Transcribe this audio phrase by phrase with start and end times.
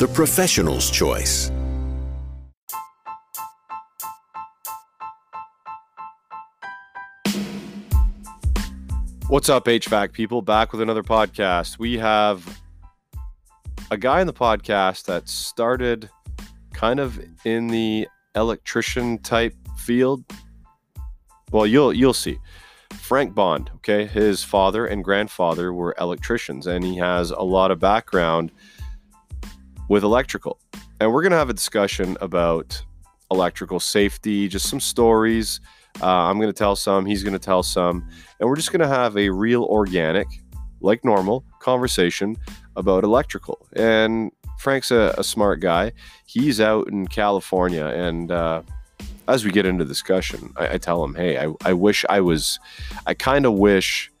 [0.00, 1.50] the professional's choice.
[9.28, 10.40] What's up, HVAC people?
[10.40, 11.78] Back with another podcast.
[11.78, 12.62] We have
[13.90, 16.08] a guy in the podcast that started
[16.72, 20.24] kind of in the electrician type field.
[21.52, 22.38] Well, you'll you'll see.
[22.94, 24.06] Frank Bond, okay?
[24.06, 28.50] His father and grandfather were electricians and he has a lot of background
[29.90, 30.60] with electrical.
[31.00, 32.80] And we're going to have a discussion about
[33.32, 35.60] electrical safety, just some stories,
[36.00, 38.80] uh, I'm going to tell some, he's going to tell some, and we're just going
[38.80, 40.28] to have a real organic,
[40.80, 42.36] like normal, conversation
[42.76, 43.66] about electrical.
[43.74, 45.90] And Frank's a, a smart guy.
[46.24, 48.62] He's out in California, and uh,
[49.26, 52.60] as we get into discussion, I, I tell him, hey, I, I wish I was,
[53.06, 54.12] I kind of wish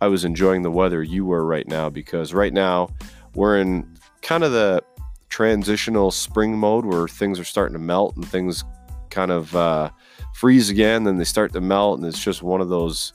[0.00, 2.90] I was enjoying the weather you were right now because right now
[3.34, 3.97] we're in
[4.28, 4.84] kind of the
[5.30, 8.62] transitional spring mode where things are starting to melt and things
[9.08, 9.88] kind of uh,
[10.34, 13.14] freeze again, then they start to melt, and it's just one of those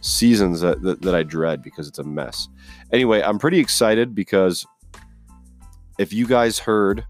[0.00, 2.48] seasons that, that, that I dread because it's a mess.
[2.90, 4.64] Anyway, I'm pretty excited because
[5.98, 7.04] if you guys heard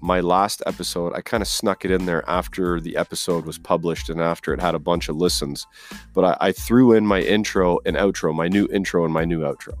[0.00, 4.08] my last episode, I kind of snuck it in there after the episode was published
[4.08, 5.66] and after it had a bunch of listens.
[6.14, 9.40] But I, I, threw in my intro and outro, my new intro and my new
[9.40, 9.76] outro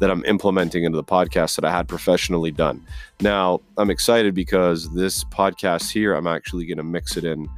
[0.00, 2.84] that I'm implementing into the podcast that I had professionally done.
[3.20, 7.48] Now, I'm excited because this podcast here, I'm actually going to mix it in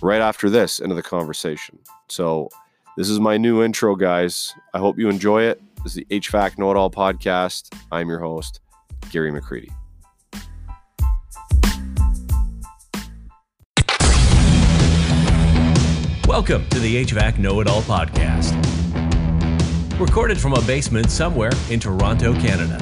[0.00, 1.78] right after this into the conversation.
[2.08, 2.48] So,
[2.96, 4.54] this is my new intro, guys.
[4.72, 5.60] I hope you enjoy it.
[5.82, 7.74] This is the HVAC Know It All podcast.
[7.90, 8.60] I'm your host,
[9.10, 9.72] Gary McCreadie.
[16.26, 18.73] Welcome to the HVAC Know It All podcast.
[20.00, 22.80] Recorded from a basement somewhere in Toronto, Canada.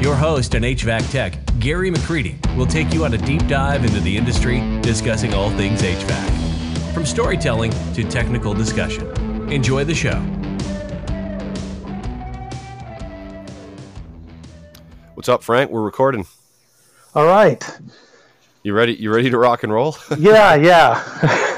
[0.00, 3.98] Your host and HVAC tech, Gary McCreadie, will take you on a deep dive into
[3.98, 9.04] the industry, discussing all things HVAC from storytelling to technical discussion.
[9.50, 10.14] Enjoy the show.
[15.14, 15.72] What's up, Frank?
[15.72, 16.24] We're recording.
[17.16, 17.68] All right.
[18.62, 18.94] You ready?
[18.94, 19.96] You ready to rock and roll?
[20.16, 21.02] yeah, yeah.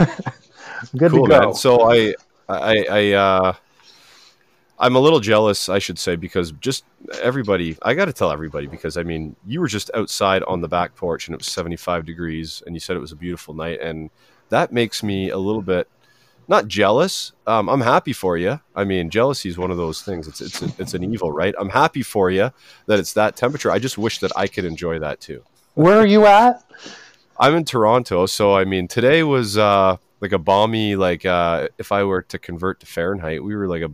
[0.97, 1.41] Good cool, to go.
[1.41, 1.55] Man.
[1.55, 2.15] So I,
[2.49, 3.53] I, I, uh,
[4.79, 6.85] I'm a little jealous, I should say, because just
[7.23, 10.69] everybody, I got to tell everybody because I mean, you were just outside on the
[10.69, 13.81] back porch and it was 75 degrees, and you said it was a beautiful night,
[13.81, 14.11] and
[14.51, 15.89] that makes me a little bit
[16.49, 17.33] not jealous.
[17.47, 18.61] Um, I'm happy for you.
[18.75, 20.29] I mean, jealousy is one of those things.
[20.29, 21.55] It's it's it's an evil, right?
[21.59, 22.53] I'm happy for you
[22.87, 23.71] that it's that temperature.
[23.71, 25.43] I just wish that I could enjoy that too.
[25.75, 26.63] Where are you at?
[27.39, 30.97] I'm in Toronto, so I mean, today was uh, like a balmy.
[30.97, 33.91] Like uh, if I were to convert to Fahrenheit, we were like a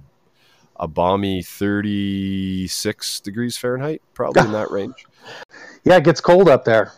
[0.76, 5.06] a balmy 36 degrees Fahrenheit, probably in that range.
[5.84, 6.92] Yeah, it gets cold up there.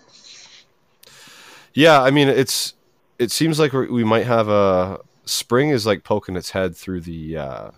[1.74, 2.74] Yeah, I mean, it's
[3.18, 7.36] it seems like we might have a spring is like poking its head through the
[7.36, 7.70] uh,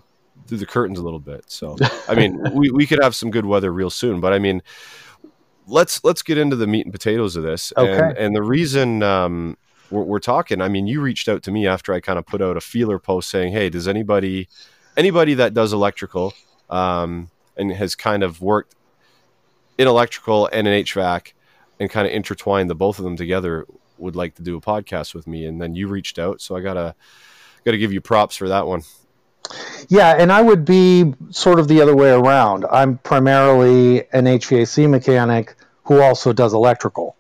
[0.47, 1.45] through the curtains a little bit.
[1.49, 1.77] So
[2.09, 4.21] I mean, we, we could have some good weather real soon.
[4.21, 4.63] But I mean,
[5.67, 7.73] let's let's get into the meat and potatoes of this.
[7.77, 7.93] Okay.
[7.93, 9.57] And, and the reason um,
[9.91, 12.43] we're, we're, talking, I mean, you reached out to me after I kind of put
[12.43, 14.49] out a feeler post saying, "Hey, does anybody
[14.97, 16.35] anybody that does electrical
[16.71, 18.75] um, and has kind of worked
[19.79, 21.33] in electrical and in HVAC
[21.79, 23.67] and kind of intertwined the both of them together
[23.99, 26.61] would like to do a podcast with me, and then you reached out, so I
[26.61, 26.95] gotta
[27.65, 28.83] gotta give you props for that one.
[29.89, 32.65] Yeah, and I would be sort of the other way around.
[32.71, 35.55] I'm primarily an HVAC mechanic
[35.85, 37.17] who also does electrical.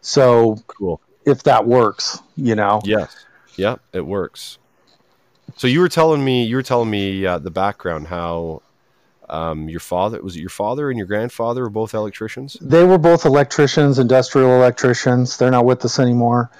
[0.00, 1.00] So cool.
[1.24, 2.80] If that works, you know.
[2.84, 3.26] Yes.
[3.56, 4.58] Yeah, it works.
[5.56, 8.62] So you were telling me you were telling me uh, the background how
[9.28, 12.58] um, your father was it your father and your grandfather were both electricians?
[12.60, 15.38] They were both electricians, industrial electricians.
[15.38, 16.50] They're not with us anymore.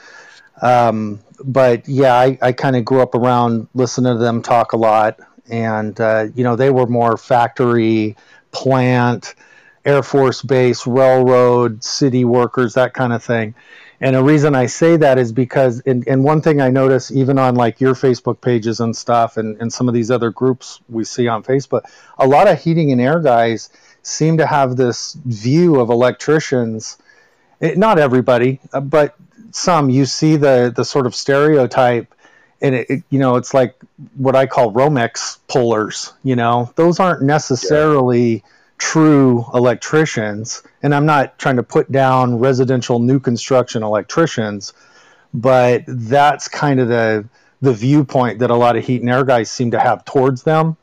[0.62, 4.78] Um, but yeah, I, I kind of grew up around listening to them talk a
[4.78, 5.20] lot,
[5.50, 8.16] and uh, you know they were more factory,
[8.50, 9.34] plant,
[9.84, 13.54] Air Force base, railroad, city workers, that kind of thing.
[14.00, 17.38] And the reason I say that is because, and, and one thing I notice even
[17.38, 21.04] on like your Facebook pages and stuff, and, and some of these other groups we
[21.04, 21.82] see on Facebook,
[22.18, 23.70] a lot of heating and air guys
[24.02, 26.98] seem to have this view of electricians.
[27.60, 29.16] It, not everybody, uh, but
[29.50, 29.88] some.
[29.88, 32.14] You see the the sort of stereotype,
[32.60, 33.74] and it, it, you know it's like
[34.16, 36.12] what I call Romex pullers.
[36.22, 38.40] You know, those aren't necessarily yeah.
[38.78, 40.62] True electricians.
[40.82, 44.72] And I'm not trying to put down residential new construction electricians,
[45.32, 47.28] but that's kind of the
[47.62, 50.76] the viewpoint that a lot of heat and air guys seem to have towards them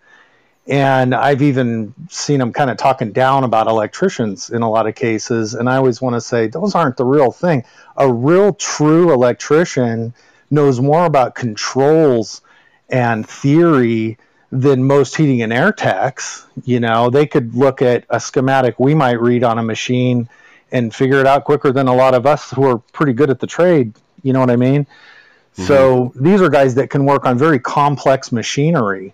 [0.67, 4.95] and I've even seen them kind of talking down about electricians in a lot of
[4.95, 5.53] cases.
[5.53, 7.65] And I always want to say, those aren't the real thing.
[7.97, 10.13] A real true electrician
[10.49, 12.41] knows more about controls
[12.89, 14.17] and theory
[14.53, 16.45] than most heating and air techs.
[16.63, 20.29] You know, they could look at a schematic we might read on a machine
[20.71, 23.39] and figure it out quicker than a lot of us who are pretty good at
[23.39, 23.93] the trade.
[24.21, 24.83] You know what I mean?
[24.83, 25.63] Mm-hmm.
[25.63, 29.13] So these are guys that can work on very complex machinery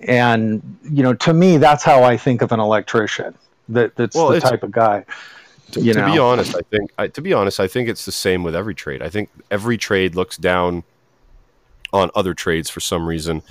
[0.00, 3.34] and you know to me that's how i think of an electrician
[3.68, 5.04] that that's well, the type of guy
[5.72, 8.42] to, to be honest i think I, to be honest i think it's the same
[8.42, 10.84] with every trade i think every trade looks down
[11.92, 13.42] on other trades for some reason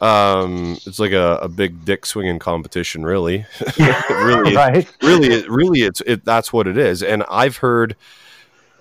[0.00, 3.46] um, it's like a, a big dick swinging competition really
[4.10, 4.90] really right?
[5.02, 7.96] really it, really it's it that's what it is and i've heard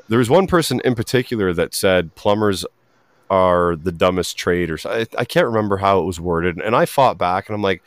[0.08, 2.66] there was one person in particular that said plumbers
[3.32, 4.86] are the dumbest traders.
[4.86, 6.60] I, I can't remember how it was worded.
[6.60, 7.82] And I fought back and I'm like,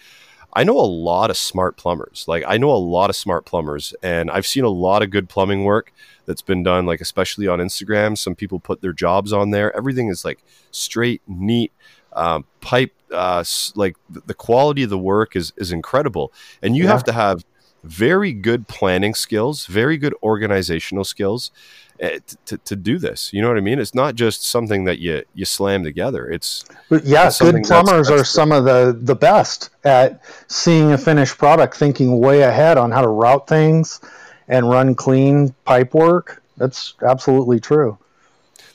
[0.55, 2.25] I know a lot of smart plumbers.
[2.27, 5.29] Like I know a lot of smart plumbers and I've seen a lot of good
[5.29, 5.93] plumbing work
[6.25, 8.17] that's been done, like especially on Instagram.
[8.17, 9.77] Some people put their jobs on there.
[9.77, 10.39] Everything is like
[10.71, 11.73] straight, neat,
[12.15, 12.93] um, pipe.
[13.13, 13.45] Uh,
[13.77, 16.33] like the quality of the work is is incredible,
[16.63, 16.91] and you yeah.
[16.91, 17.45] have to have
[17.85, 21.53] very good planning skills, very good organizational skills,
[22.01, 23.33] Eh, to, to do this.
[23.33, 23.79] You know what I mean?
[23.79, 26.29] It's not just something that you you slam together.
[26.29, 31.39] It's yeah, it's good plumbers are some of the the best at seeing a finished
[31.39, 34.01] product, thinking way ahead on how to route things
[34.49, 36.43] and run clean pipe work.
[36.57, 37.97] That's absolutely true.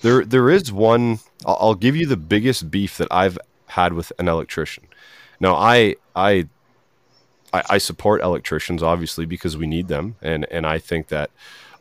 [0.01, 1.19] There there is one.
[1.45, 3.37] I'll give you the biggest beef that I've
[3.67, 4.87] had with an electrician.
[5.39, 6.47] Now I I
[7.51, 11.31] I, support electricians obviously because we need them, and and I think that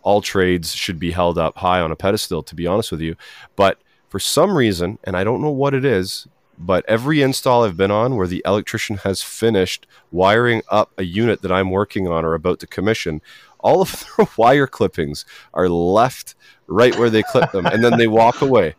[0.03, 3.17] all trades should be held up high on a pedestal, to be honest with you.
[3.57, 3.79] But
[4.09, 6.27] for some reason, and I don't know what it is,
[6.59, 11.43] but every install I've been on where the electrician has finished wiring up a unit
[11.43, 13.21] that I'm working on or about to commission,
[13.61, 15.25] all of their wire clippings
[15.55, 16.35] are left
[16.67, 18.75] right where they clip them, and then they walk away.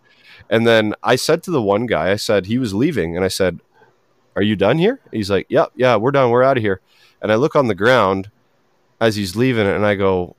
[0.49, 3.29] And then I said to the one guy, I said he was leaving, and I
[3.29, 3.59] said,
[4.35, 6.31] "Are you done here?" He's like, "Yep, yeah, we're done.
[6.31, 6.81] We're out of here."
[7.21, 8.31] And I look on the ground
[8.99, 10.35] as he's leaving, and I go,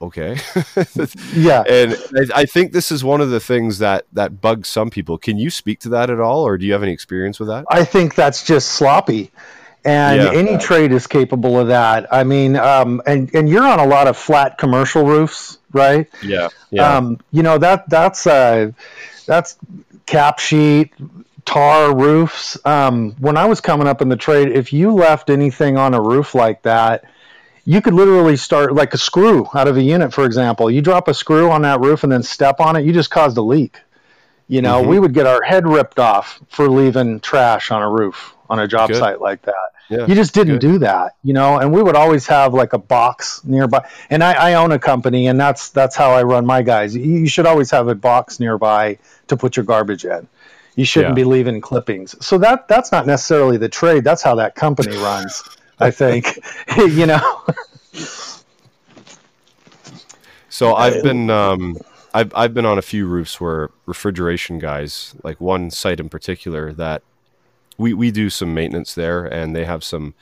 [0.00, 0.36] okay
[1.34, 4.90] yeah and I, I, think this is one of the things that that bugs some
[4.90, 7.48] people can you speak to that at all or do you have any experience with
[7.48, 9.32] that i think that's just sloppy
[9.88, 13.80] and yeah, any trade is capable of that i mean um, and and you're on
[13.80, 18.70] a lot of flat commercial roofs right yeah yeah um, you know that that's uh
[19.26, 19.56] that's
[20.06, 20.92] cap sheet
[21.44, 25.76] tar roofs um, when i was coming up in the trade if you left anything
[25.76, 27.04] on a roof like that
[27.64, 30.70] you could literally start like a screw out of a unit, for example.
[30.70, 33.36] You drop a screw on that roof and then step on it, you just caused
[33.36, 33.76] a leak.
[34.48, 34.88] You know, mm-hmm.
[34.88, 38.66] we would get our head ripped off for leaving trash on a roof on a
[38.66, 38.96] job Good.
[38.96, 39.72] site like that.
[39.88, 40.06] Yeah.
[40.06, 40.72] You just didn't Good.
[40.72, 41.58] do that, you know.
[41.58, 43.88] And we would always have like a box nearby.
[44.10, 46.94] And I, I, own a company, and that's that's how I run my guys.
[46.94, 48.98] You should always have a box nearby
[49.28, 50.28] to put your garbage in.
[50.76, 51.24] You shouldn't yeah.
[51.24, 52.14] be leaving clippings.
[52.24, 54.04] So that that's not necessarily the trade.
[54.04, 55.42] That's how that company runs.
[55.80, 56.38] I think,
[56.76, 57.44] you know.
[60.48, 61.78] So I've been um,
[62.12, 66.72] I've I've been on a few roofs where refrigeration guys, like one site in particular,
[66.74, 67.02] that
[67.78, 70.14] we we do some maintenance there, and they have some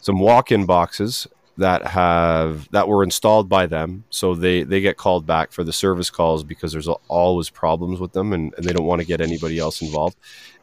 [0.00, 1.26] some walk-in boxes
[1.58, 5.72] that have that were installed by them so they they get called back for the
[5.72, 9.22] service calls because there's always problems with them and, and they don't want to get
[9.22, 10.18] anybody else involved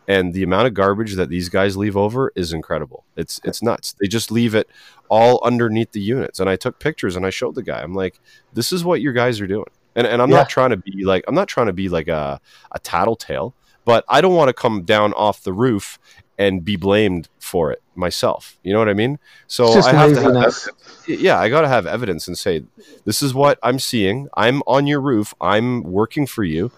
[0.08, 3.06] and the amount of garbage that these guys leave over is incredible.
[3.16, 3.96] It's it's nuts.
[4.00, 4.70] They just leave it
[5.10, 6.40] all underneath the units.
[6.40, 7.82] And I took pictures and I showed the guy.
[7.82, 8.20] I'm like,
[8.54, 9.70] this is what your guys are doing.
[9.96, 10.38] And and I'm yeah.
[10.38, 12.42] not trying to be like I'm not trying to be like a
[12.72, 13.54] a tattletale,
[13.86, 16.00] but I don't want to come down off the roof
[16.38, 18.58] and be blamed for it myself.
[18.64, 19.20] You know what I mean?
[19.48, 20.64] So I have laziness.
[20.64, 22.64] to have yeah, I got to have evidence and say
[23.06, 24.30] this is what I'm seeing.
[24.36, 25.34] I'm on your roof.
[25.40, 26.72] I'm working for you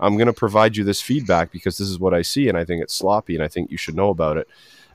[0.00, 2.64] I'm going to provide you this feedback because this is what I see, and I
[2.64, 4.48] think it's sloppy, and I think you should know about it.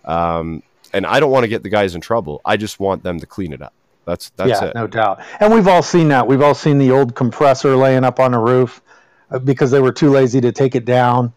[0.05, 0.63] Um,
[0.93, 2.41] and I don't want to get the guys in trouble.
[2.45, 3.73] I just want them to clean it up.
[4.05, 4.75] That's that's yeah, it.
[4.75, 5.21] no doubt.
[5.39, 6.27] And we've all seen that.
[6.27, 8.81] We've all seen the old compressor laying up on a roof
[9.29, 11.33] uh, because they were too lazy to take it down,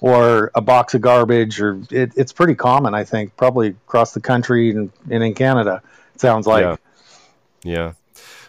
[0.00, 2.94] or a box of garbage, or it, it's pretty common.
[2.94, 5.82] I think probably across the country and, and in Canada
[6.16, 6.62] sounds like.
[6.62, 6.76] Yeah.
[7.62, 7.92] yeah.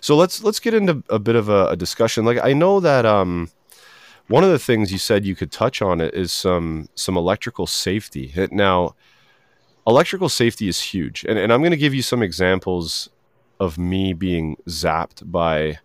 [0.01, 2.25] So let's let's get into a bit of a, a, discussion.
[2.25, 3.49] Like I know that um,
[4.27, 7.67] one of the things you said you could touch on it is some some electrical
[7.67, 8.33] safety.
[8.51, 8.95] Now,
[9.85, 13.09] electrical safety is huge, and, and I'm going to give you some examples
[13.59, 15.79] of me being zapped by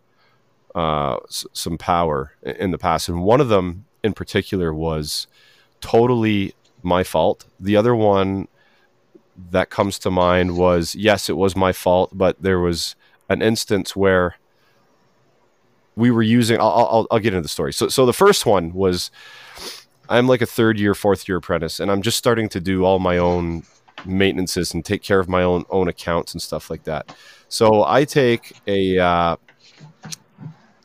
[0.75, 5.26] uh, s- some power in the past, and one of them in particular was
[5.82, 7.44] totally my fault.
[7.60, 8.48] The other one
[9.50, 12.96] that comes to mind was yes, it was my fault, but there was
[13.28, 14.36] an instance where
[15.94, 16.58] we were using.
[16.58, 17.72] I'll, I'll, I'll get into the story.
[17.72, 19.10] So, so the first one was
[20.08, 22.98] I'm like a third year, fourth year apprentice, and I'm just starting to do all
[22.98, 23.64] my own
[24.04, 27.14] maintenances and take care of my own own accounts and stuff like that.
[27.48, 29.36] So I take a uh,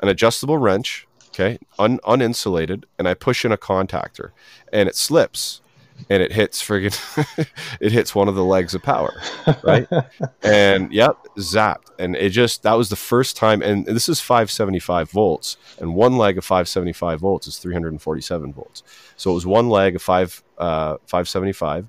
[0.02, 1.07] an adjustable wrench,
[1.40, 4.32] okay, un, uninsulated, and I push in a contactor,
[4.72, 5.62] and it slips
[6.10, 7.48] and it hits friggin'
[7.80, 9.20] it hits one of the legs of power,
[9.64, 9.88] right?
[10.44, 11.90] and yep, zapped.
[12.00, 16.18] And it just that was the first time and this is 575 volts and one
[16.18, 18.84] leg of 575 volts is 347 volts.
[19.16, 21.88] So it was one leg of 5 uh 575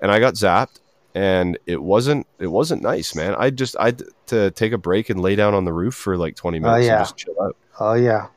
[0.00, 0.80] and I got zapped
[1.14, 3.34] and it wasn't it wasn't nice, man.
[3.36, 6.16] I just I had to take a break and lay down on the roof for
[6.16, 6.96] like 20 minutes oh, yeah.
[6.96, 7.56] and just chill out.
[7.78, 8.28] Oh yeah.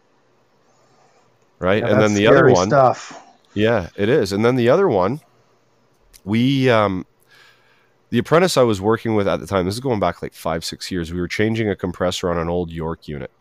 [1.59, 1.83] Right?
[1.83, 3.21] Yeah, and then the other one stuff
[3.55, 4.33] yeah, it is.
[4.33, 5.21] And then the other one,
[6.23, 7.07] we um
[8.11, 10.63] the apprentice I was working with at the time, this is going back like five,
[10.63, 13.31] six years, we were changing a compressor on an old York unit.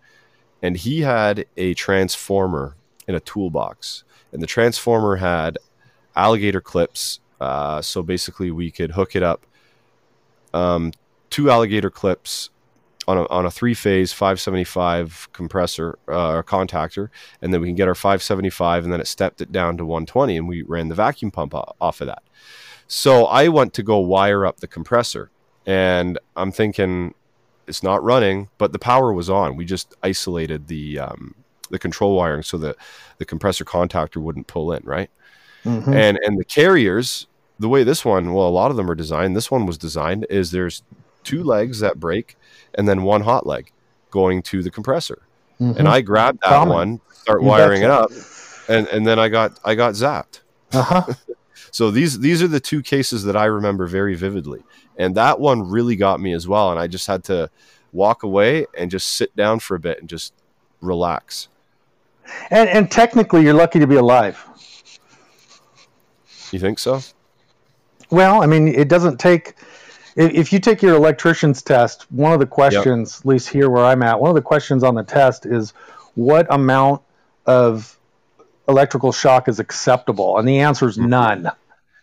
[0.63, 2.75] And he had a transformer
[3.07, 4.05] in a toolbox.
[4.33, 5.59] And the transformer had
[6.17, 7.21] alligator clips.
[7.41, 9.45] Uh, so basically, we could hook it up
[10.55, 10.93] um,
[11.29, 12.49] two alligator clips
[13.07, 17.09] on a, on a three phase 575 compressor uh, or contactor,
[17.43, 20.37] and then we can get our 575, and then it stepped it down to 120,
[20.37, 22.23] and we ran the vacuum pump off of that.
[22.87, 25.31] So I went to go wire up the compressor,
[25.67, 27.15] and I'm thinking
[27.67, 29.57] it's not running, but the power was on.
[29.57, 31.35] We just isolated the um,
[31.71, 32.77] the control wiring so that
[33.19, 35.11] the compressor contactor wouldn't pull in, right?
[35.65, 35.93] Mm-hmm.
[35.93, 37.27] And and the carriers,
[37.59, 39.37] the way this one, well, a lot of them are designed.
[39.37, 40.83] This one was designed is there's
[41.23, 42.37] two legs that break
[42.75, 43.73] and then one hot leg
[44.11, 45.23] going to the compressor.
[45.61, 45.79] Mm-hmm.
[45.79, 46.75] And I grabbed that Common.
[46.75, 48.11] one, start you wiring it up,
[48.69, 50.41] and, and then I got I got zapped.
[50.73, 51.15] Uh-huh.
[51.71, 54.63] so these these are the two cases that I remember very vividly.
[54.97, 56.71] And that one really got me as well.
[56.71, 57.51] And I just had to
[57.93, 60.33] walk away and just sit down for a bit and just
[60.81, 61.49] relax.
[62.51, 64.45] And and technically you're lucky to be alive.
[66.53, 67.01] You think so?
[68.11, 69.55] Well, I mean, it doesn't take
[70.17, 73.21] if you take your electrician's test, one of the questions, yep.
[73.21, 75.73] at least here where I'm at, one of the questions on the test is
[76.15, 77.03] what amount
[77.47, 77.99] of
[78.69, 80.39] electrical shock is acceptable?
[80.39, 81.51] And the answer is none.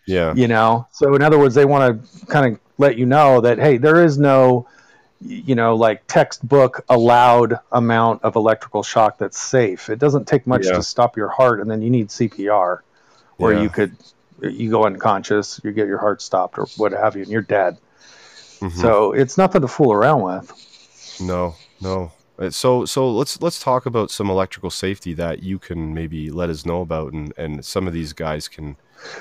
[0.06, 0.34] Yeah.
[0.34, 3.58] You know, so in other words, they want to kind of let you know that,
[3.58, 4.66] hey, there is no,
[5.20, 9.88] you know, like textbook allowed amount of electrical shock that's safe.
[9.88, 10.72] It doesn't take much yeah.
[10.72, 12.80] to stop your heart, and then you need CPR,
[13.36, 13.62] where yeah.
[13.62, 13.96] you could,
[14.40, 17.78] you go unconscious, you get your heart stopped or what have you, and you're dead.
[18.62, 18.80] Mm-hmm.
[18.80, 21.18] So it's nothing to fool around with.
[21.20, 22.12] No, no.
[22.38, 26.48] Uh, so so let's let's talk about some electrical safety that you can maybe let
[26.48, 28.76] us know about, and and some of these guys can.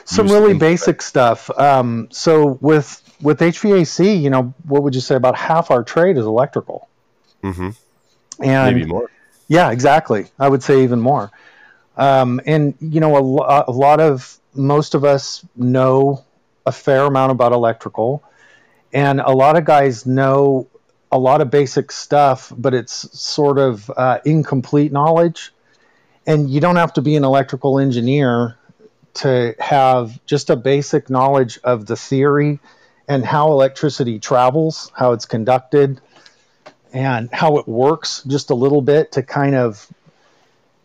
[0.05, 1.03] Some really basic that.
[1.03, 1.49] stuff.
[1.57, 6.17] Um, so with with HVAC, you know, what would you say about half our trade
[6.17, 6.87] is electrical?
[7.43, 7.69] Mm-hmm.
[8.43, 9.09] And maybe more.
[9.47, 10.27] Yeah, exactly.
[10.37, 11.31] I would say even more.
[11.97, 16.23] Um, and you know, a, a lot of most of us know
[16.67, 18.23] a fair amount about electrical
[18.93, 20.67] and a lot of guys know
[21.11, 25.53] a lot of basic stuff, but it's sort of uh, incomplete knowledge.
[26.25, 28.57] And you don't have to be an electrical engineer
[29.15, 32.59] to have just a basic knowledge of the theory
[33.07, 35.99] and how electricity travels, how it's conducted,
[36.93, 39.91] and how it works just a little bit to kind of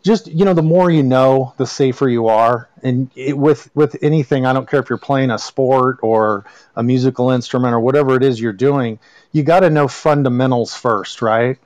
[0.07, 2.69] just you know the more you know the safer you are.
[2.83, 6.45] And it, with with anything i don't care if you're playing a sport or
[6.77, 9.01] a musical instrument or whatever it is you're doing
[9.33, 11.59] you got to know fundamentals first right?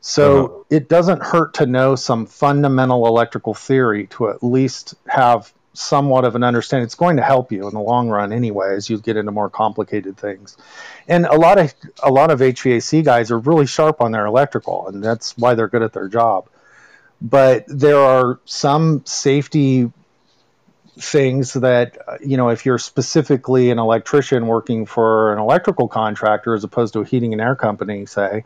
[0.00, 0.62] So uh-huh.
[0.70, 6.34] it doesn't hurt to know some fundamental electrical theory to at least have somewhat of
[6.34, 6.84] an understanding.
[6.84, 9.48] It's going to help you in the long run anyway as you get into more
[9.48, 10.56] complicated things.
[11.08, 11.72] And a lot of
[12.02, 15.68] a lot of hvac guys are really sharp on their electrical and that's why they're
[15.68, 16.48] good at their job
[17.24, 19.90] but there are some safety
[20.96, 26.62] things that you know if you're specifically an electrician working for an electrical contractor as
[26.62, 28.44] opposed to a heating and air company say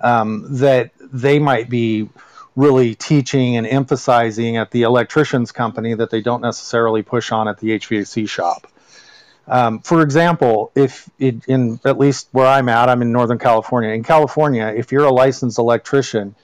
[0.00, 2.08] um, that they might be
[2.56, 7.58] really teaching and emphasizing at the electrician's company that they don't necessarily push on at
[7.58, 8.68] the HVAC shop.
[9.48, 13.90] Um, for example, if it, in at least where I'm at, I'm in Northern California.
[13.90, 16.34] In California, if you're a licensed electrician,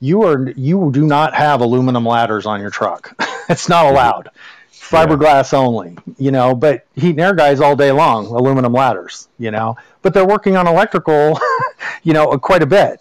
[0.00, 3.14] you are you do not have aluminum ladders on your truck.
[3.48, 4.30] it's not allowed.
[4.72, 5.58] Fiberglass yeah.
[5.60, 9.76] only, you know, but heat and air guys all day long, aluminum ladders, you know,
[10.02, 11.38] but they're working on electrical,
[12.02, 13.00] you know, quite a bit.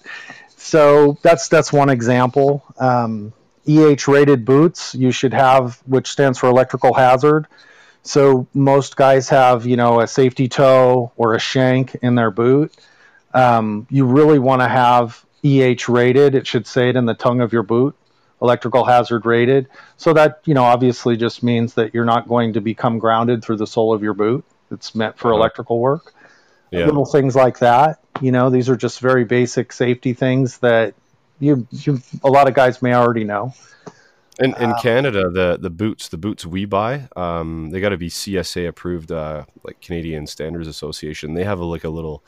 [0.58, 2.63] So that's that's one example.
[2.77, 3.34] Um,
[3.68, 7.48] EH rated boots you should have, which stands for electrical hazard.
[8.03, 12.74] So most guys have, you know, a safety toe or a shank in their boot.
[13.34, 16.36] Um, you really want to have EH rated.
[16.36, 17.96] It should say it in the tongue of your boot,
[18.41, 19.67] electrical hazard rated.
[19.98, 23.58] So that, you know, obviously just means that you're not going to become grounded through
[23.58, 24.43] the sole of your boot.
[24.72, 25.39] It's meant for uh-huh.
[25.39, 26.13] electrical work.
[26.72, 26.86] Yeah.
[26.86, 28.00] Little things like that.
[28.22, 30.93] You know, these are just very basic safety things that
[31.39, 33.53] you, you a lot of guys may already know.
[34.39, 37.98] In, in um, Canada, the the boots the boots we buy, um, they got to
[37.98, 41.34] be CSA approved, uh, like Canadian Standards Association.
[41.34, 42.24] They have a, like a little,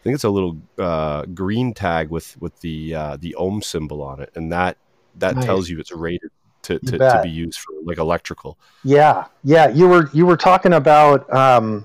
[0.00, 4.02] I think it's a little uh, green tag with with the uh, the ohm symbol
[4.02, 4.78] on it, and that
[5.16, 5.44] that nice.
[5.44, 6.30] tells you it's rated
[6.62, 8.58] to, to, to, be used for like electrical.
[8.84, 9.68] Yeah, yeah.
[9.68, 11.84] You were you were talking about um,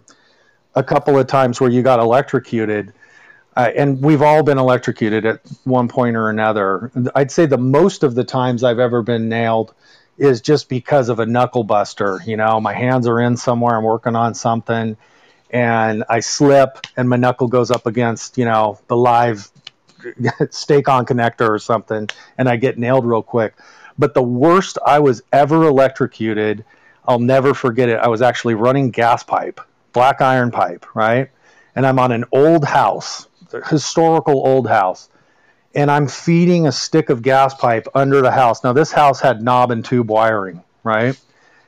[0.75, 2.93] a couple of times where you got electrocuted.
[3.57, 6.91] Uh, and we've all been electrocuted at one point or another.
[7.15, 9.73] I'd say the most of the times I've ever been nailed
[10.17, 12.19] is just because of a knuckle buster.
[12.25, 14.97] You know, my hands are in somewhere, I'm working on something,
[15.49, 19.49] and I slip, and my knuckle goes up against, you know, the live
[20.49, 23.55] stake on connector or something, and I get nailed real quick.
[23.97, 26.65] But the worst I was ever electrocuted,
[27.07, 27.99] I'll never forget it.
[27.99, 29.61] I was actually running gas pipe,
[29.93, 31.29] black iron pipe, right?
[31.75, 33.27] And I'm on an old house
[33.69, 35.09] historical old house,
[35.73, 38.63] and I'm feeding a stick of gas pipe under the house.
[38.63, 41.19] Now, this house had knob and tube wiring, right?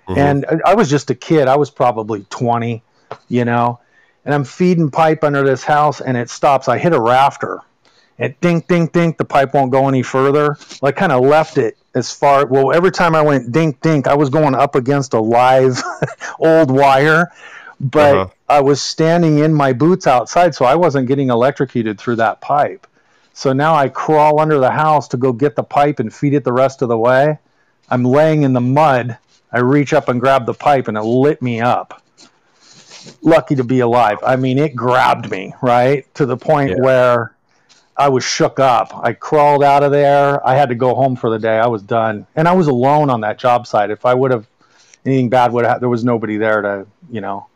[0.07, 0.19] Mm-hmm.
[0.19, 1.47] And I was just a kid.
[1.47, 2.81] I was probably 20,
[3.27, 3.79] you know,
[4.25, 6.67] and I'm feeding pipe under this house, and it stops.
[6.67, 7.61] I hit a rafter.
[8.17, 9.17] It dink, dink, dink.
[9.17, 10.57] The pipe won't go any further.
[10.81, 12.45] Well, I kind of left it as far.
[12.45, 15.81] Well, every time I went dink, dink, I was going up against a live
[16.39, 17.31] old wire
[17.79, 18.29] but uh-huh.
[18.49, 22.87] I was standing in my boots outside, so I wasn't getting electrocuted through that pipe.
[23.33, 26.43] So now I crawl under the house to go get the pipe and feed it
[26.43, 27.37] the rest of the way.
[27.89, 29.17] I'm laying in the mud.
[29.51, 32.01] I reach up and grab the pipe, and it lit me up.
[33.21, 34.17] Lucky to be alive.
[34.25, 36.13] I mean, it grabbed me, right?
[36.15, 36.81] To the point yeah.
[36.81, 37.35] where
[37.95, 38.91] I was shook up.
[38.95, 40.45] I crawled out of there.
[40.45, 41.57] I had to go home for the day.
[41.57, 42.27] I was done.
[42.35, 43.89] And I was alone on that job site.
[43.89, 44.47] If I would have,
[45.05, 47.47] anything bad would have, there was nobody there to, you know,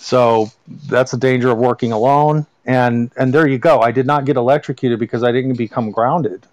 [0.00, 0.50] so
[0.86, 2.46] that's the danger of working alone.
[2.64, 3.80] And and there you go.
[3.80, 6.46] I did not get electrocuted because I didn't become grounded,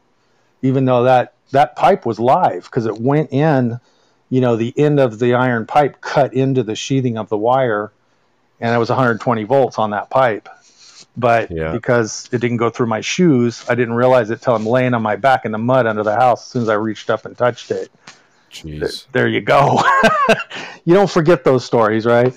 [0.61, 3.79] even though that that pipe was live because it went in.
[4.29, 7.91] You know, the end of the iron pipe cut into the sheathing of the wire,
[8.59, 10.49] and it was 120 volts on that pipe.
[11.15, 11.71] But yeah.
[11.71, 15.01] because it didn't go through my shoes, I didn't realize it till I'm laying on
[15.01, 16.45] my back in the mud under the house.
[16.45, 17.91] As soon as I reached up and touched it,
[18.51, 19.07] Jeez.
[19.11, 19.81] There, you go.
[20.85, 22.33] you don't forget those stories, right?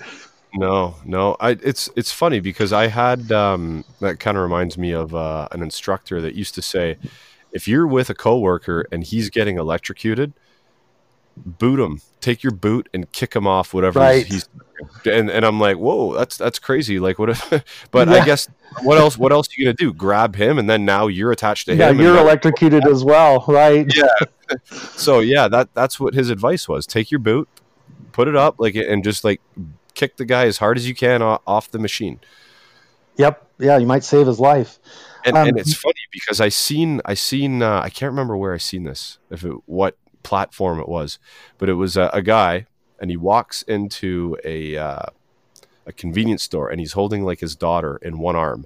[0.53, 1.37] No, no.
[1.39, 5.47] I it's it's funny because I had um, that kind of reminds me of uh,
[5.51, 6.97] an instructor that used to say,
[7.51, 10.33] if you're with a coworker and he's getting electrocuted,
[11.37, 12.01] boot him.
[12.19, 14.25] Take your boot and kick him off whatever right.
[14.25, 14.47] he's,
[15.05, 16.99] and and I'm like, whoa, that's that's crazy.
[16.99, 17.29] Like what?
[17.29, 17.49] If,
[17.91, 18.15] but yeah.
[18.15, 18.47] I guess
[18.83, 19.17] what else?
[19.17, 19.93] What else are you gonna do?
[19.93, 21.79] Grab him, and then now you're attached to him.
[21.79, 23.85] Yeah, you're electrocuted as well, right?
[23.95, 24.57] Yeah.
[24.71, 26.85] so yeah, that that's what his advice was.
[26.85, 27.47] Take your boot,
[28.11, 29.41] put it up, like and just like
[29.93, 32.19] kick the guy as hard as you can off the machine.
[33.17, 33.47] Yep.
[33.59, 34.79] Yeah, you might save his life.
[35.23, 38.53] And, um, and it's funny because I seen I seen uh, I can't remember where
[38.53, 41.19] I seen this if it what platform it was,
[41.57, 42.65] but it was a, a guy
[43.01, 45.05] and he walks into a uh,
[45.85, 48.65] a convenience store and he's holding like his daughter in one arm,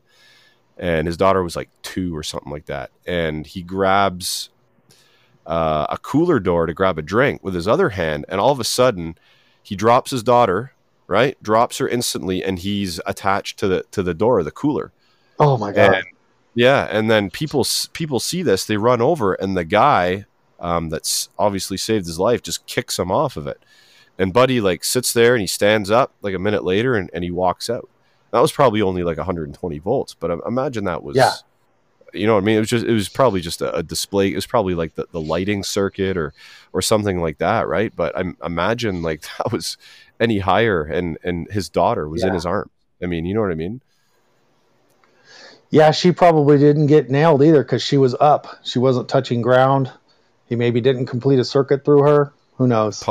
[0.78, 4.50] and his daughter was like two or something like that, and he grabs
[5.48, 8.60] uh, a cooler door to grab a drink with his other hand, and all of
[8.60, 9.18] a sudden
[9.64, 10.74] he drops his daughter
[11.08, 11.42] right?
[11.42, 14.92] Drops her instantly, and he's attached to the to the door, of the cooler.
[15.40, 15.96] Oh my god!
[15.96, 16.06] And,
[16.54, 20.26] yeah, and then people people see this, they run over, and the guy
[20.60, 23.62] um, that's obviously saved his life just kicks him off of it.
[24.18, 27.24] And Buddy like sits there and he stands up like a minute later and, and
[27.24, 27.90] he walks out.
[28.32, 31.34] That was probably only like 120 volts, but I, imagine that was yeah.
[32.14, 32.56] You know what I mean?
[32.56, 34.32] It was just it was probably just a, a display.
[34.32, 36.34] It was probably like the, the lighting circuit or
[36.72, 37.94] or something like that, right?
[37.94, 39.78] But I imagine like that was
[40.20, 42.28] any higher and and his daughter was yeah.
[42.28, 42.70] in his arm
[43.02, 43.82] i mean you know what i mean
[45.70, 49.92] yeah she probably didn't get nailed either because she was up she wasn't touching ground
[50.48, 53.04] he maybe didn't complete a circuit through her who knows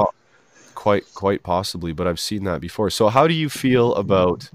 [0.85, 2.91] quite quite possibly, but I've seen that before.
[2.91, 4.51] So how do you feel about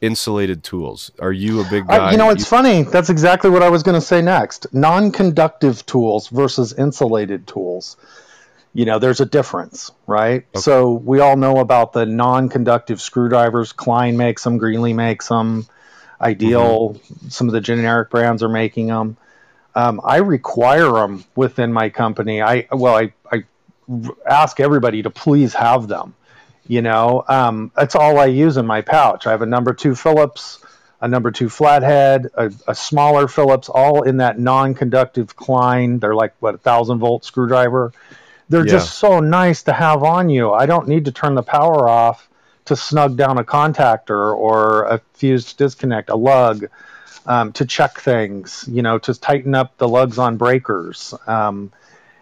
[0.00, 1.10] insulated tools?
[1.18, 2.12] Are you a big guy?
[2.12, 2.84] You know, it's funny.
[2.84, 4.72] That's exactly what I was going to say next.
[4.72, 7.98] Non-conductive tools versus insulated tools.
[8.72, 10.46] You know, there's a difference, right?
[10.54, 10.60] Okay.
[10.60, 13.74] So we all know about the non-conductive screwdrivers.
[13.74, 14.58] Klein makes them.
[14.58, 15.66] Greenlee makes them.
[16.22, 16.94] Ideal.
[16.94, 17.28] Mm-hmm.
[17.28, 19.18] Some of the generic brands are making them.
[19.74, 22.40] Um, I require them within my company.
[22.40, 23.44] I well, I, I
[24.26, 26.14] ask everybody to please have them.
[26.66, 29.26] You know, um, that's all I use in my pouch.
[29.26, 30.64] I have a number two Phillips,
[31.00, 35.98] a number two flathead, a, a smaller Phillips, all in that non-conductive Klein.
[35.98, 37.92] They're like what a thousand volt screwdriver.
[38.48, 38.72] They're yeah.
[38.72, 40.52] just so nice to have on you.
[40.52, 42.28] I don't need to turn the power off
[42.66, 46.66] to snug down a contactor or a fused disconnect, a lug,
[47.26, 48.64] um, to check things.
[48.68, 51.14] You know, to tighten up the lugs on breakers.
[51.26, 51.72] Um,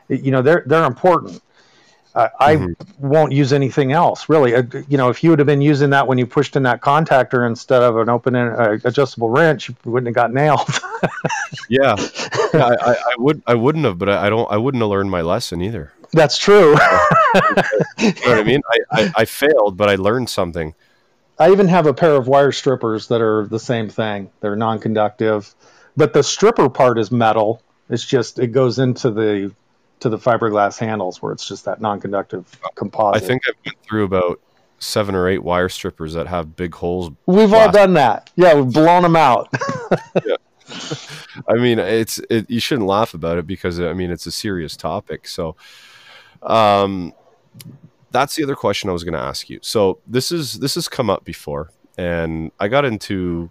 [0.08, 1.42] you know, they're they're important.
[2.18, 3.08] I mm-hmm.
[3.08, 4.54] won't use anything else really.
[4.54, 6.80] Uh, you know, if you would have been using that when you pushed in that
[6.80, 10.68] contactor instead of an open uh, adjustable wrench, you wouldn't have got nailed.
[11.68, 11.94] yeah,
[12.52, 13.42] yeah I, I, I, would.
[13.46, 14.50] I wouldn't have, but I, I, don't.
[14.50, 15.92] I wouldn't have learned my lesson either.
[16.12, 16.70] That's true.
[16.74, 18.62] you know what I mean?
[18.90, 20.74] I, I failed, but I learned something.
[21.38, 24.30] I even have a pair of wire strippers that are the same thing.
[24.40, 25.54] They're non-conductive,
[25.96, 27.62] but the stripper part is metal.
[27.88, 29.52] It's just it goes into the
[30.00, 33.22] to the fiberglass handles where it's just that non-conductive composite.
[33.22, 34.40] I think I've been through about
[34.78, 37.10] seven or eight wire strippers that have big holes.
[37.26, 38.30] We've all done that.
[38.36, 39.48] Yeah, we've blown them out.
[40.24, 40.36] yeah.
[41.48, 44.76] I mean, it's it, you shouldn't laugh about it because I mean it's a serious
[44.76, 45.26] topic.
[45.26, 45.56] So,
[46.42, 47.14] um,
[48.10, 49.58] that's the other question I was going to ask you.
[49.62, 53.50] So this is this has come up before, and I got into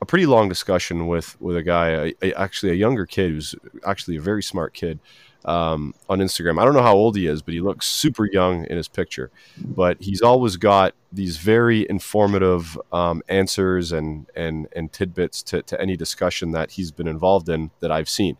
[0.00, 3.54] a pretty long discussion with with a guy, a, a, actually a younger kid who's
[3.86, 4.98] actually a very smart kid
[5.44, 6.60] um, on Instagram.
[6.60, 9.30] I don't know how old he is, but he looks super young in his picture.
[9.58, 15.80] But he's always got these very informative um, answers and and and tidbits to, to
[15.80, 18.36] any discussion that he's been involved in that I've seen.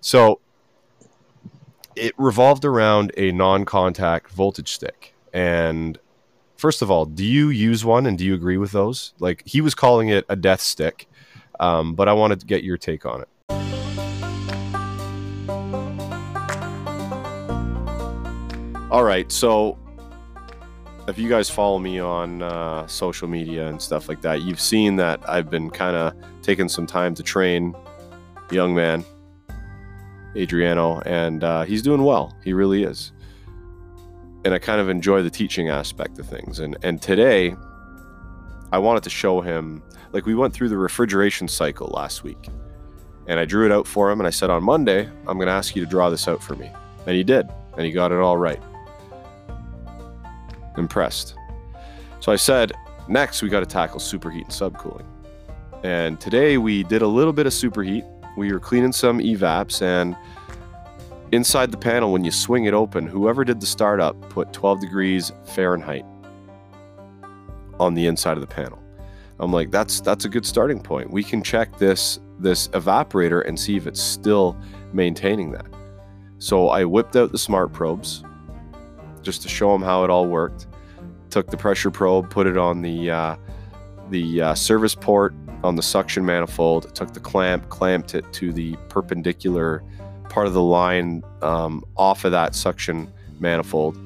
[0.00, 0.40] So
[1.96, 5.14] it revolved around a non-contact voltage stick.
[5.32, 5.98] And
[6.56, 9.14] first of all, do you use one, and do you agree with those?
[9.18, 11.08] Like he was calling it a death stick,
[11.60, 13.28] um, but I wanted to get your take on it.
[18.94, 19.76] All right, so
[21.08, 24.94] if you guys follow me on uh, social media and stuff like that, you've seen
[24.94, 27.74] that I've been kind of taking some time to train
[28.52, 29.04] young man,
[30.36, 32.36] Adriano, and uh, he's doing well.
[32.44, 33.10] He really is.
[34.44, 36.60] And I kind of enjoy the teaching aspect of things.
[36.60, 37.56] And and today,
[38.70, 42.48] I wanted to show him like we went through the refrigeration cycle last week,
[43.26, 44.20] and I drew it out for him.
[44.20, 46.54] And I said on Monday, I'm going to ask you to draw this out for
[46.54, 46.70] me,
[47.08, 48.62] and he did, and he got it all right
[50.76, 51.34] impressed.
[52.20, 52.72] So I said,
[53.08, 55.06] next we got to tackle superheat and subcooling.
[55.82, 58.08] And today we did a little bit of superheat.
[58.36, 60.16] We were cleaning some evaps and
[61.32, 65.32] inside the panel when you swing it open, whoever did the startup put 12 degrees
[65.44, 66.04] Fahrenheit
[67.80, 68.78] on the inside of the panel.
[69.40, 71.10] I'm like, that's that's a good starting point.
[71.10, 74.56] We can check this this evaporator and see if it's still
[74.92, 75.66] maintaining that.
[76.38, 78.22] So I whipped out the smart probes
[79.24, 80.66] just to show them how it all worked.
[81.30, 83.36] Took the pressure probe, put it on the uh,
[84.10, 85.34] the uh, service port
[85.64, 86.94] on the suction manifold.
[86.94, 89.82] Took the clamp, clamped it to the perpendicular
[90.28, 93.96] part of the line um, off of that suction manifold.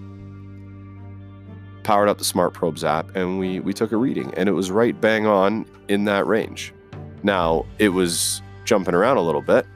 [1.85, 4.70] Powered up the Smart Probes app, and we we took a reading, and it was
[4.70, 6.72] right bang on in that range.
[7.22, 9.66] Now it was jumping around a little bit,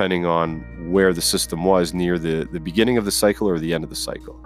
[0.00, 0.60] depending on
[0.90, 3.90] where the system was near the, the beginning of the cycle or the end of
[3.90, 4.42] the cycle.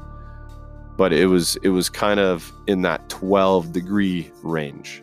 [0.96, 5.00] But it was it was kind of in that 12 degree range.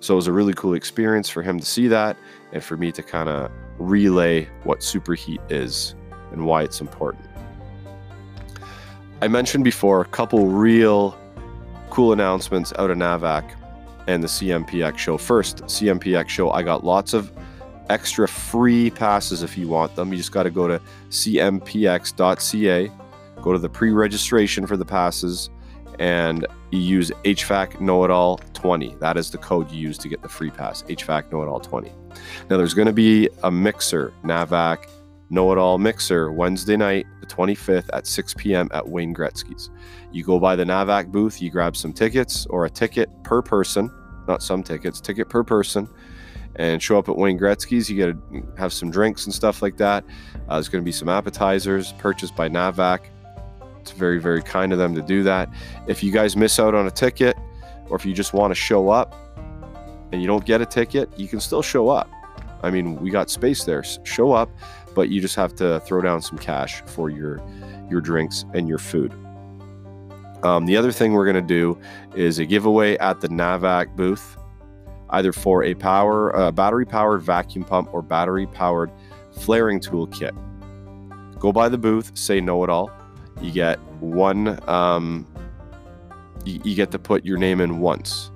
[0.00, 2.18] So it was a really cool experience for him to see that
[2.52, 5.94] and for me to kind of relay what superheat is
[6.30, 7.24] and why it's important.
[9.22, 11.18] I mentioned before a couple real
[11.88, 13.56] cool announcements out of NAVAC
[14.06, 15.16] and the CMPX show.
[15.16, 17.32] First, CMPX show, I got lots of
[17.90, 20.12] extra free passes if you want them.
[20.12, 22.90] You just got to go to cmpx.ca,
[23.40, 25.50] go to the pre registration for the passes,
[25.98, 28.96] and you use HVAC Know It All 20.
[29.00, 31.60] That is the code you use to get the free pass, HVAC Know It All
[31.60, 31.92] 20.
[32.50, 34.88] Now, there's going to be a mixer, NAVAC
[35.30, 38.68] Know It All mixer, Wednesday night, the 25th at 6 p.m.
[38.72, 39.70] at Wayne Gretzky's.
[40.10, 43.90] You go by the NAVAC booth, you grab some tickets or a ticket per person,
[44.28, 45.88] not some tickets, ticket per person
[46.56, 47.90] and show up at Wayne Gretzky's.
[47.90, 50.04] You got to have some drinks and stuff like that.
[50.48, 53.06] Uh, there's going to be some appetizers purchased by Navac.
[53.80, 55.48] It's very, very kind of them to do that.
[55.86, 57.36] If you guys miss out on a ticket,
[57.88, 59.14] or if you just want to show up
[60.12, 62.10] and you don't get a ticket, you can still show up.
[62.62, 63.82] I mean, we got space there.
[64.04, 64.50] Show up,
[64.94, 67.42] but you just have to throw down some cash for your
[67.90, 69.12] your drinks and your food.
[70.42, 71.78] Um, the other thing we're going to do
[72.16, 74.36] is a giveaway at the Navac booth,
[75.12, 78.90] either for a power uh, battery powered vacuum pump or battery powered
[79.32, 80.34] flaring tool kit.
[81.38, 82.90] Go by the booth, say know it all.
[83.40, 84.58] You get one.
[84.68, 85.26] Um,
[86.44, 88.30] you, you get to put your name in once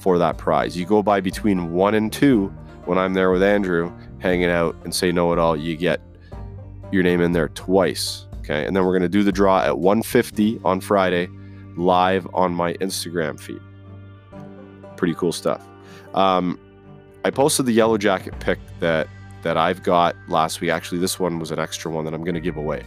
[0.00, 0.76] for that prize.
[0.76, 2.46] You go by between one and two
[2.84, 5.56] when I'm there with Andrew hanging out and say know it all.
[5.56, 6.00] You get
[6.92, 8.26] your name in there twice.
[8.38, 11.28] Okay, and then we're gonna do the draw at 150 on Friday,
[11.76, 13.60] live on my Instagram feed.
[14.96, 15.66] Pretty cool stuff.
[16.14, 16.58] Um,
[17.24, 19.08] I posted the yellow jacket pick that
[19.42, 20.70] that I've got last week.
[20.70, 22.82] Actually, this one was an extra one that I'm gonna give away.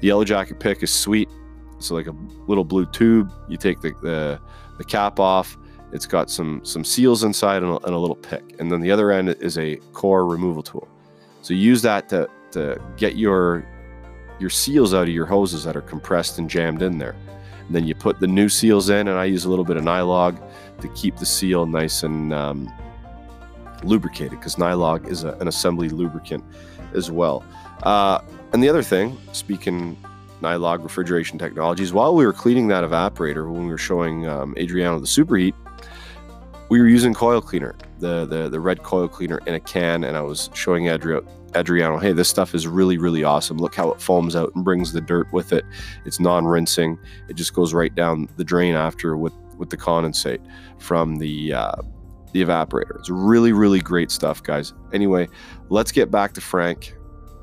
[0.00, 1.28] The yellow jacket pick is sweet.
[1.76, 2.14] It's like a
[2.46, 3.30] little blue tube.
[3.48, 4.40] You take the the,
[4.78, 5.56] the cap off.
[5.92, 8.90] It's got some some seals inside and a, and a little pick, and then the
[8.90, 10.88] other end is a core removal tool.
[11.42, 13.66] So you use that to to get your
[14.40, 17.16] your seals out of your hoses that are compressed and jammed in there.
[17.66, 19.84] And then you put the new seals in, and I use a little bit of
[19.84, 20.40] Nylog
[20.80, 22.72] to keep the seal nice and um,
[23.82, 26.44] lubricated because Nylog is a, an assembly lubricant
[26.94, 27.44] as well.
[27.82, 28.20] Uh,
[28.52, 29.96] and the other thing, speaking
[30.40, 34.98] Nylog refrigeration technologies, while we were cleaning that evaporator when we were showing um, Adriano
[34.98, 35.54] the superheat,
[36.70, 40.16] we were using coil cleaner, the, the the red coil cleaner in a can, and
[40.16, 43.58] I was showing Adriano, Adriano, hey, this stuff is really really awesome.
[43.58, 45.64] Look how it foams out and brings the dirt with it.
[46.04, 46.98] It's non-rinsing.
[47.28, 50.40] It just goes right down the drain after with with the condensate
[50.78, 51.76] from the uh,
[52.32, 52.98] the evaporator.
[52.98, 54.74] It's really, really great stuff, guys.
[54.92, 55.28] Anyway,
[55.70, 56.94] let's get back to Frank.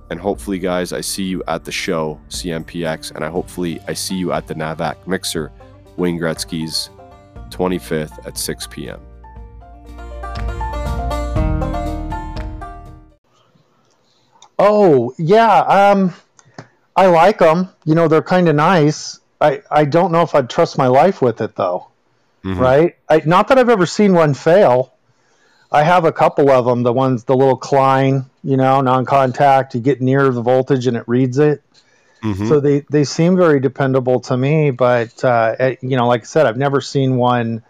[0.10, 4.16] And hopefully, guys, I see you at the show, CMPX, and I hopefully I see
[4.16, 5.54] you at the Navac Mixer,
[5.96, 6.90] Wayne Gretzky's
[7.50, 9.00] 25th at 6 p.m.
[14.60, 16.14] Oh yeah, um,
[16.96, 17.70] I like them.
[17.86, 19.20] You know, they're kind of nice.
[19.40, 21.91] I I don't know if I'd trust my life with it though.
[22.44, 22.60] Mm-hmm.
[22.60, 22.96] Right?
[23.08, 24.94] I, not that I've ever seen one fail.
[25.72, 26.84] I have a couple of them.
[26.84, 29.76] The ones, the little Klein, you know, non-contact.
[29.76, 31.64] You get near the voltage and it reads it.
[32.24, 32.48] Mm-hmm.
[32.48, 34.72] So they they seem very dependable to me.
[34.72, 37.64] But uh, you know, like I said, I've never seen one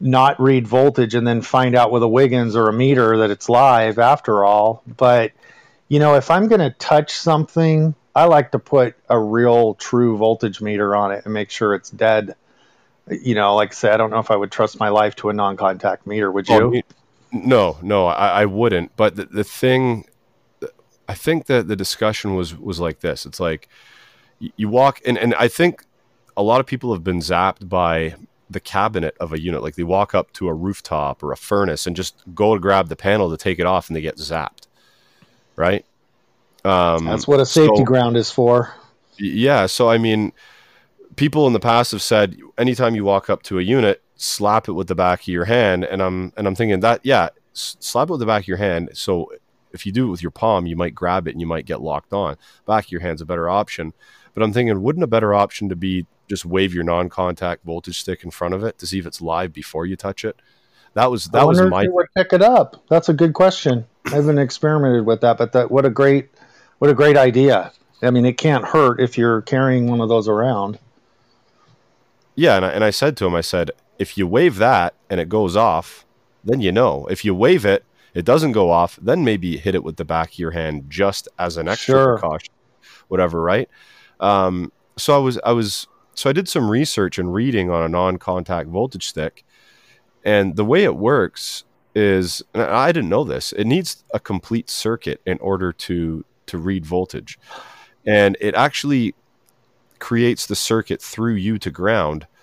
[0.00, 3.48] not read voltage and then find out with a Wiggins or a meter that it's
[3.48, 4.82] live after all.
[4.86, 5.32] But
[5.88, 10.16] you know, if I'm going to touch something, I like to put a real true
[10.16, 12.34] voltage meter on it and make sure it's dead.
[13.10, 15.28] You know, like I said, I don't know if I would trust my life to
[15.28, 16.30] a non-contact meter.
[16.30, 16.76] Would you?
[16.76, 16.82] Oh,
[17.32, 18.96] no, no, I, I wouldn't.
[18.96, 20.06] But the, the thing,
[21.08, 23.26] I think that the discussion was was like this.
[23.26, 23.68] It's like
[24.38, 25.84] you walk, and and I think
[26.36, 28.14] a lot of people have been zapped by
[28.50, 29.62] the cabinet of a unit.
[29.62, 32.88] Like they walk up to a rooftop or a furnace and just go to grab
[32.88, 34.66] the panel to take it off, and they get zapped
[35.56, 35.84] right?
[36.64, 38.72] Um, That's what a safety so, ground is for.
[39.18, 39.66] Yeah.
[39.66, 40.32] So, I mean,
[41.16, 44.72] people in the past have said anytime you walk up to a unit, slap it
[44.72, 45.84] with the back of your hand.
[45.84, 48.90] And I'm, and I'm thinking that, yeah, slap it with the back of your hand.
[48.94, 49.32] So
[49.72, 51.80] if you do it with your palm, you might grab it and you might get
[51.80, 52.36] locked on.
[52.66, 53.92] Back of your hand's a better option.
[54.34, 58.24] But I'm thinking, wouldn't a better option to be just wave your non-contact voltage stick
[58.24, 60.36] in front of it to see if it's live before you touch it?
[60.94, 61.86] That was that was my.
[61.88, 62.82] would pick it up.
[62.88, 63.86] That's a good question.
[64.06, 66.30] I haven't experimented with that, but that what a great
[66.78, 67.70] what a great idea.
[68.02, 70.78] I mean, it can't hurt if you're carrying one of those around.
[72.36, 75.18] Yeah, and I, and I said to him, I said, if you wave that and
[75.18, 76.06] it goes off,
[76.44, 77.06] then you know.
[77.06, 80.32] If you wave it, it doesn't go off, then maybe hit it with the back
[80.32, 82.18] of your hand just as an extra sure.
[82.18, 82.54] precaution,
[83.08, 83.68] whatever, right?
[84.20, 87.88] Um, so I was I was so I did some research and reading on a
[87.88, 89.44] non-contact voltage stick,
[90.24, 93.52] and the way it works is I didn't know this.
[93.52, 97.38] It needs a complete circuit in order to to read voltage.
[98.06, 99.14] And it actually
[99.98, 102.26] creates the circuit through you to ground.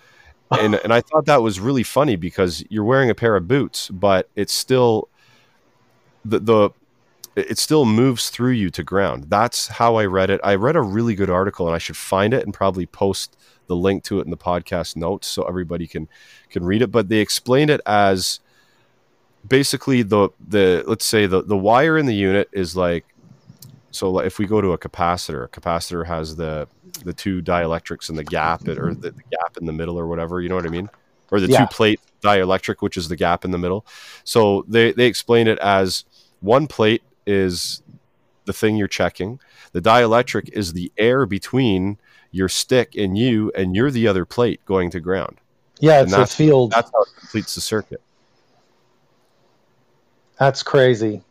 [0.52, 3.90] And and I thought that was really funny because you're wearing a pair of boots,
[3.90, 5.10] but it's still
[6.24, 6.70] the the
[7.36, 9.26] it still moves through you to ground.
[9.30, 10.40] That's how I read it.
[10.44, 13.36] I read a really good article and I should find it and probably post
[13.68, 16.08] the link to it in the podcast notes so everybody can
[16.50, 16.92] can read it.
[16.92, 18.40] But they explained it as
[19.48, 23.06] basically the the let's say the the wire in the unit is like
[23.94, 26.68] so if we go to a capacitor, a capacitor has the
[27.04, 30.42] the two dielectrics in the gap or the, the gap in the middle or whatever,
[30.42, 30.90] you know what I mean?
[31.32, 31.60] Or the yeah.
[31.60, 33.86] two plate dielectric, which is the gap in the middle.
[34.24, 36.06] So they they explain it as
[36.42, 37.84] one plate is
[38.46, 39.40] the thing you're checking.
[39.74, 41.98] The dielectric is the air between
[42.32, 45.38] your stick and you, and you're the other plate going to ground.
[45.80, 46.72] Yeah, it's a field.
[46.72, 48.02] That's how it completes the circuit.
[50.40, 51.22] That's crazy.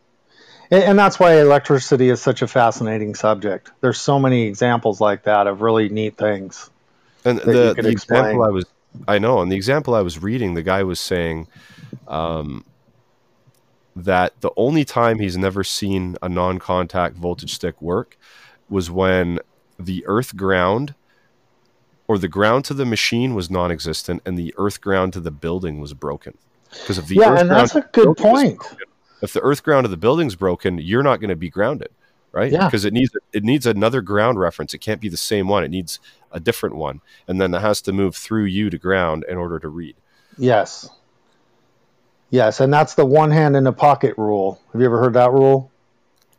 [0.73, 3.71] And that's why electricity is such a fascinating subject.
[3.83, 6.71] There's so many examples like that of really neat things.
[7.27, 8.65] And the, the example I was,
[9.07, 11.47] I know, and the example I was reading, the guy was saying
[12.09, 12.65] um,
[13.95, 18.17] that the only time he's never seen a non-contact voltage stick work
[18.71, 19.41] was when
[19.79, 20.95] the earth ground
[22.09, 25.81] or the ground to the machine was non-existent and the earth ground to the building
[25.81, 26.37] was broken
[26.71, 28.59] because of the yeah and that's a good point
[29.23, 31.89] if the earth ground of the building's broken you're not going to be grounded
[32.33, 35.49] right yeah because it needs it needs another ground reference it can't be the same
[35.49, 35.99] one it needs
[36.33, 39.59] a different one and then it has to move through you to ground in order
[39.59, 39.95] to read
[40.39, 40.91] yes
[42.33, 44.59] Yes, and that's the one hand in the pocket rule.
[44.73, 45.71] Have you ever heard that rule?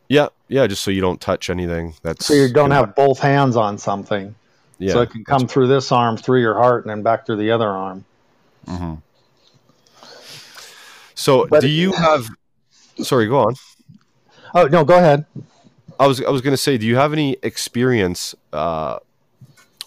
[0.08, 1.94] Yeah, yeah, just so you don't touch anything.
[2.02, 4.34] That's so you don't you know, have both hands on something.
[4.78, 7.36] Yeah, so it can come through this arm, through your heart, and then back through
[7.36, 8.04] the other arm.
[8.66, 8.94] Mm-hmm.
[11.14, 12.28] So, but, do you have?
[13.02, 13.54] Sorry, go on.
[14.54, 15.26] Oh no, go ahead.
[15.98, 18.98] I was I was going to say, do you have any experience uh,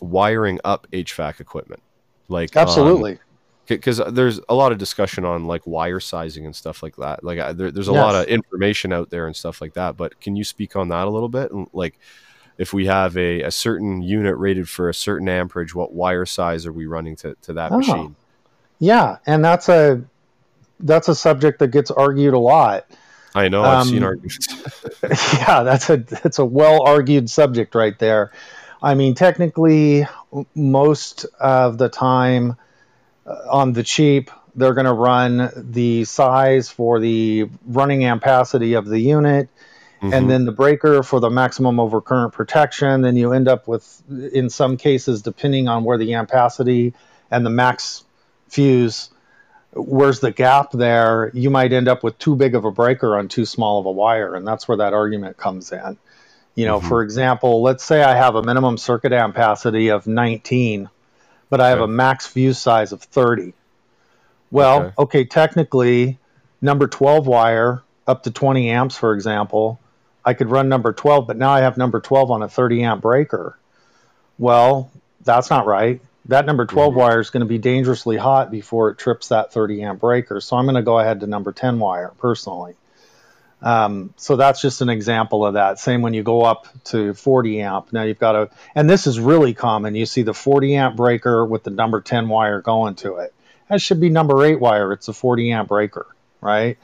[0.02, 1.82] wiring up HVAC equipment?
[2.28, 3.14] Like absolutely.
[3.14, 3.20] Um,
[3.68, 7.24] because there's a lot of discussion on like wire sizing and stuff like that.
[7.24, 8.02] Like there, there's a yes.
[8.02, 9.98] lot of information out there and stuff like that.
[9.98, 11.52] But can you speak on that a little bit?
[11.52, 12.00] And like,
[12.58, 16.66] if we have a, a certain unit rated for a certain amperage, what wire size
[16.66, 17.78] are we running to, to that oh.
[17.80, 18.16] machine?
[18.80, 20.02] Yeah, and that's a
[20.80, 22.86] that's a subject that gets argued a lot.
[23.36, 24.48] I know I've um, seen arguments.
[25.34, 28.32] yeah, that's a that's a well argued subject right there.
[28.82, 30.08] I mean, technically,
[30.56, 32.56] most of the time
[33.26, 38.88] uh, on the cheap, they're going to run the size for the running ampacity of
[38.88, 39.50] the unit.
[39.98, 40.14] Mm-hmm.
[40.14, 43.02] and then the breaker for the maximum overcurrent protection.
[43.02, 46.94] Then you end up with, in some cases, depending on where the ampacity
[47.32, 48.04] and the max
[48.48, 49.10] fuse,
[49.78, 53.28] where's the gap there, you might end up with too big of a breaker on
[53.28, 54.36] too small of a wire.
[54.36, 55.98] And that's where that argument comes in.
[56.56, 56.88] You know, mm-hmm.
[56.88, 60.90] for example, let's say I have a minimum circuit ampacity of 19
[61.50, 63.54] but I have a max fuse size of 30.
[64.52, 64.94] Well, okay.
[65.00, 66.18] okay, technically,
[66.62, 69.80] number 12 wire up to 20 amps, for example,
[70.24, 73.02] I could run number 12, but now I have number 12 on a 30 amp
[73.02, 73.58] breaker.
[74.38, 74.92] Well,
[75.24, 76.02] that's not right.
[76.28, 77.00] That number 12 mm-hmm.
[77.00, 80.42] wire is going to be dangerously hot before it trips that 30 amp breaker.
[80.42, 82.76] So I'm going to go ahead to number 10 wire personally.
[83.62, 85.80] Um, so that's just an example of that.
[85.80, 87.92] Same when you go up to 40 amp.
[87.92, 89.96] Now you've got a, and this is really common.
[89.96, 93.34] You see the 40 amp breaker with the number 10 wire going to it.
[93.70, 94.94] That should be number eight wire.
[94.94, 96.06] It's a 40 amp breaker,
[96.40, 96.78] right?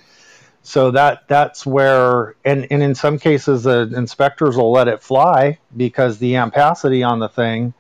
[0.64, 5.60] So that that's where, and, and in some cases, the inspectors will let it fly
[5.76, 7.74] because the ampacity on the thing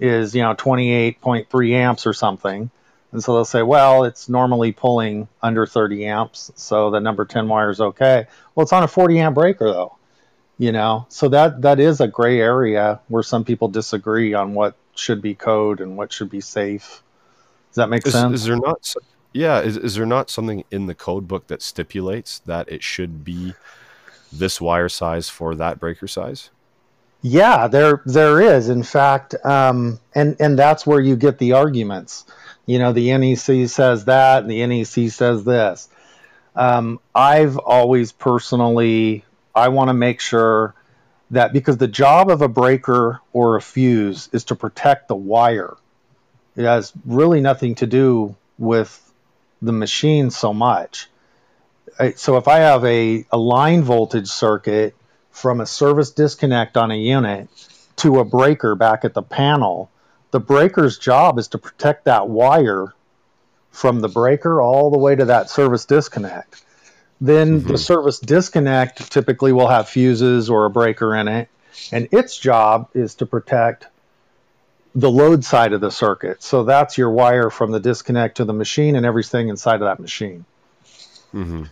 [0.00, 2.70] is you know 28.3 amps or something
[3.12, 7.48] and so they'll say, well, it's normally pulling under 30 amps, so the number 10
[7.48, 8.26] wire is okay.
[8.54, 9.96] Well, it's on a 40 amp breaker though,
[10.58, 11.06] you know.
[11.08, 15.34] So that that is a gray area where some people disagree on what should be
[15.34, 17.02] code and what should be safe.
[17.70, 18.34] Does that make is, sense?
[18.34, 18.94] Is there not?
[19.32, 23.24] Yeah, is is there not something in the code book that stipulates that it should
[23.24, 23.54] be
[24.32, 26.50] this wire size for that breaker size?
[27.22, 28.68] Yeah, there there is.
[28.68, 32.24] In fact, um, and and that's where you get the arguments
[32.70, 35.88] you know, the NEC says that, and the NEC says this.
[36.54, 40.76] Um, I've always personally, I want to make sure
[41.32, 45.76] that because the job of a breaker or a fuse is to protect the wire.
[46.54, 49.12] It has really nothing to do with
[49.60, 51.08] the machine so much.
[52.14, 54.94] So if I have a, a line voltage circuit
[55.30, 57.48] from a service disconnect on a unit
[57.96, 59.90] to a breaker back at the panel,
[60.30, 62.94] the breaker's job is to protect that wire
[63.70, 66.64] from the breaker all the way to that service disconnect.
[67.20, 67.68] Then mm-hmm.
[67.68, 71.48] the service disconnect typically will have fuses or a breaker in it,
[71.92, 73.86] and its job is to protect
[74.94, 76.42] the load side of the circuit.
[76.42, 80.00] So that's your wire from the disconnect to the machine and everything inside of that
[80.00, 80.44] machine.
[81.32, 81.64] Mm-hmm.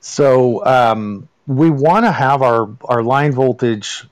[0.00, 4.04] So um, we want to have our, our line voltage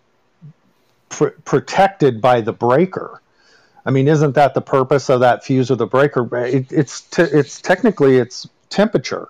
[1.09, 3.21] pr- protected by the breaker.
[3.85, 6.29] I mean, isn't that the purpose of that fuse or the breaker?
[6.45, 9.29] It, it's it's technically it's temperature.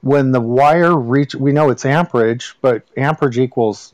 [0.00, 3.92] When the wire reach, we know it's amperage, but amperage equals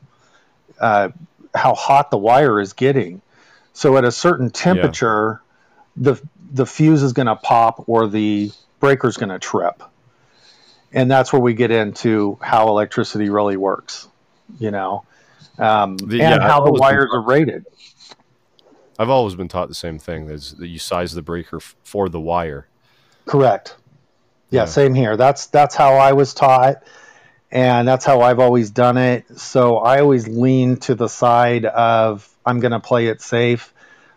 [0.81, 1.09] uh,
[1.55, 3.21] how hot the wire is getting.
[3.73, 5.41] So at a certain temperature,
[5.97, 6.15] yeah.
[6.15, 9.83] the the fuse is going to pop or the breaker is going to trip,
[10.93, 14.09] and that's where we get into how electricity really works.
[14.59, 15.05] You know,
[15.59, 17.65] um, the, and yeah, how the wires are rated.
[18.99, 22.09] I've always been taught the same thing: is that you size the breaker f- for
[22.09, 22.69] the wire.
[23.27, 23.77] Correct.
[24.51, 24.65] Yeah, Yeah.
[24.67, 25.17] same here.
[25.17, 26.77] That's that's how I was taught,
[27.51, 29.39] and that's how I've always done it.
[29.39, 33.75] So I always lean to the side of I'm going to play it safe.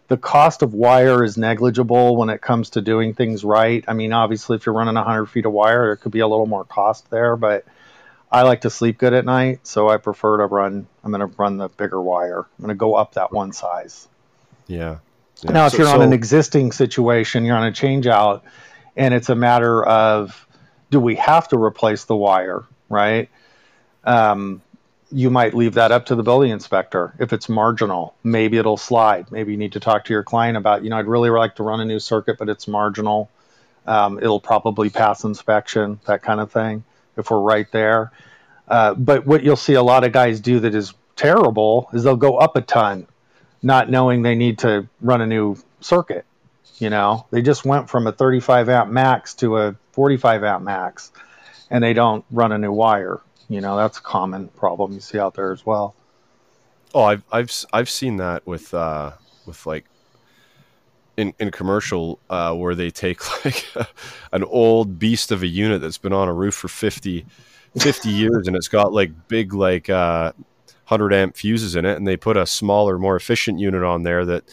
[0.09, 3.83] The cost of wire is negligible when it comes to doing things right.
[3.87, 6.47] I mean, obviously, if you're running 100 feet of wire, there could be a little
[6.47, 7.63] more cost there, but
[8.31, 10.87] I like to sleep good at night, so I prefer to run.
[11.03, 12.39] I'm going to run the bigger wire.
[12.39, 14.07] I'm going to go up that one size.
[14.67, 14.97] Yeah.
[15.43, 15.51] Yeah.
[15.51, 18.43] Now, if So- you're on so- an existing situation, you're on a change out,
[18.97, 20.47] and it's a matter of
[20.91, 23.29] do we have to replace the wire, right?
[24.03, 24.61] Um,
[25.11, 27.13] you might leave that up to the building inspector.
[27.19, 29.31] If it's marginal, maybe it'll slide.
[29.31, 31.63] Maybe you need to talk to your client about, you know, I'd really like to
[31.63, 33.29] run a new circuit, but it's marginal.
[33.87, 36.83] Um, it'll probably pass inspection, that kind of thing,
[37.17, 38.11] if we're right there.
[38.67, 42.15] Uh, but what you'll see a lot of guys do that is terrible is they'll
[42.15, 43.07] go up a ton
[43.61, 46.25] not knowing they need to run a new circuit.
[46.77, 51.11] You know, they just went from a 35 amp max to a 45 amp max,
[51.69, 53.19] and they don't run a new wire.
[53.49, 55.95] You know, that's a common problem you see out there as well.
[56.93, 59.11] Oh, I've I've I've seen that with uh
[59.45, 59.85] with like
[61.17, 63.67] in in commercial uh where they take like
[64.31, 67.25] an old beast of a unit that's been on a roof for 50
[67.77, 70.31] 50 years and it's got like big like uh
[70.87, 74.25] 100 amp fuses in it and they put a smaller more efficient unit on there
[74.25, 74.43] that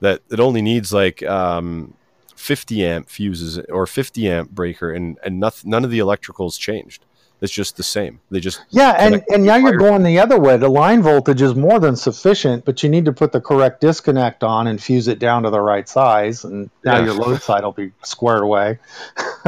[0.00, 1.94] that it only needs like um
[2.34, 7.06] 50 amp fuses or 50 amp breaker and and nothing, none of the electricals changed
[7.40, 10.56] it's just the same they just Yeah, and, and now you're going the other way.
[10.56, 14.42] The line voltage is more than sufficient, but you need to put the correct disconnect
[14.42, 17.04] on and fuse it down to the right size, and now Yeah.
[17.06, 18.78] your load side will be squared away.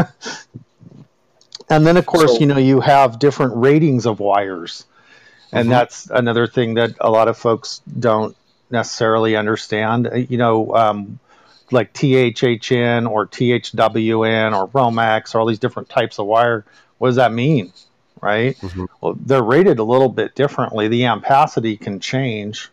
[1.71, 4.85] and then, of course, So- you know, you have different ratings of wires.
[5.53, 5.71] And Mhm.
[5.71, 8.37] that's another thing that a lot of folks don't
[8.71, 10.07] necessarily understand.
[10.07, 11.19] Uh, You know, um,
[11.71, 16.65] like THHN or THWN or Romex or all these different types of wire.
[16.99, 17.73] What does that mean?
[18.21, 18.57] Right?
[18.59, 18.89] Mhm.
[19.01, 20.89] Well, they're rated a little bit differently.
[20.89, 22.71] The ampacity can change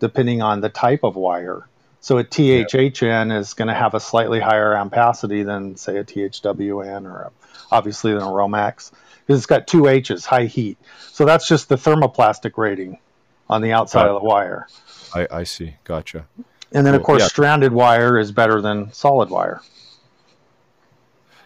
[0.00, 1.66] depending on the type of wire.
[2.00, 7.06] So a THHN is going to have a slightly higher ampacity than, say, a THWN
[7.06, 7.30] or a,
[7.72, 8.92] obviously than a Romex
[9.26, 10.78] because it's got two H's, high heat.
[11.10, 12.98] So that's just the thermoplastic rating
[13.50, 14.68] on the outside of the wire.
[15.12, 16.26] I, I see gotcha
[16.72, 17.26] And then, of course, Yeah.
[17.28, 19.60] stranded wire is better than solid wire.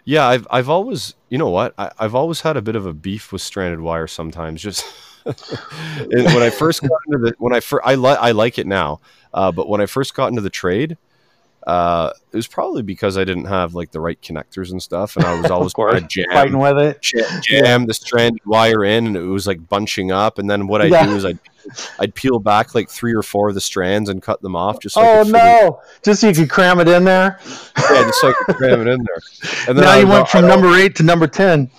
[0.05, 2.92] Yeah, I've I've always you know what I, I've always had a bit of a
[2.92, 4.61] beef with stranded wire sometimes.
[4.61, 4.84] Just
[5.24, 9.00] when I first got into the when I first I like I like it now,
[9.32, 10.96] uh, but when I first got into the trade,
[11.66, 15.24] uh, it was probably because I didn't have like the right connectors and stuff, and
[15.24, 15.92] I was always course.
[15.92, 17.12] trying to Fighting with it.
[17.12, 20.38] ja- jam the stranded wire in, and it was like bunching up.
[20.38, 21.02] And then what I Yeah.
[21.06, 21.38] would do is I'd
[22.00, 24.94] I'd peel back like three or four of the strands and cut them off, just
[24.96, 25.80] so Oh could fit no!
[26.02, 27.38] Just so you could cram it in there.
[27.44, 29.68] yeah, just so I could cram it in there.
[29.68, 31.70] And Now I you would went al- from I'd al- number eight to number ten.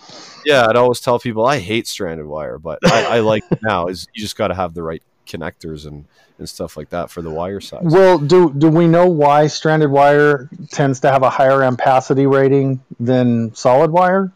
[0.45, 3.87] Yeah, I'd always tell people I hate stranded wire, but I, I like it now.
[3.87, 6.05] Is you just got to have the right connectors and,
[6.37, 7.83] and stuff like that for the wire size.
[7.83, 12.81] Well, do do we know why stranded wire tends to have a higher ampacity rating
[12.99, 14.31] than solid wire?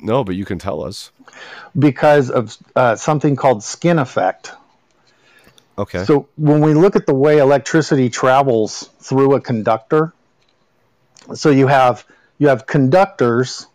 [0.00, 1.10] no, but you can tell us.
[1.78, 4.52] Because of uh, something called skin effect.
[5.78, 6.04] Okay.
[6.04, 10.14] So when we look at the way electricity travels through a conductor,
[11.34, 12.06] so you have
[12.38, 13.66] you have conductors,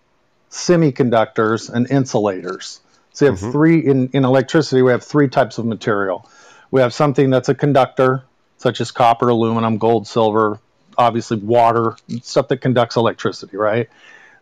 [0.49, 2.80] semiconductors, and insulators.
[3.14, 3.51] So you have Mhm.
[3.51, 4.82] three in, in electricity.
[4.82, 6.26] We have three types of material.
[6.72, 8.24] We have something that's a conductor,
[8.57, 10.59] such as copper, aluminum, gold, silver,
[10.97, 13.89] obviously water, stuff that conducts electricity, right?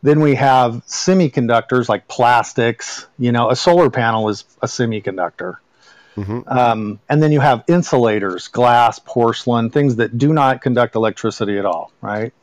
[0.01, 3.07] Then we have semiconductors like plastics.
[3.17, 5.57] You know, a solar panel is a semiconductor.
[6.15, 11.57] hmm Um, and then you have insulators, glass, porcelain, things that do not conduct electricity
[11.57, 12.34] at all, right?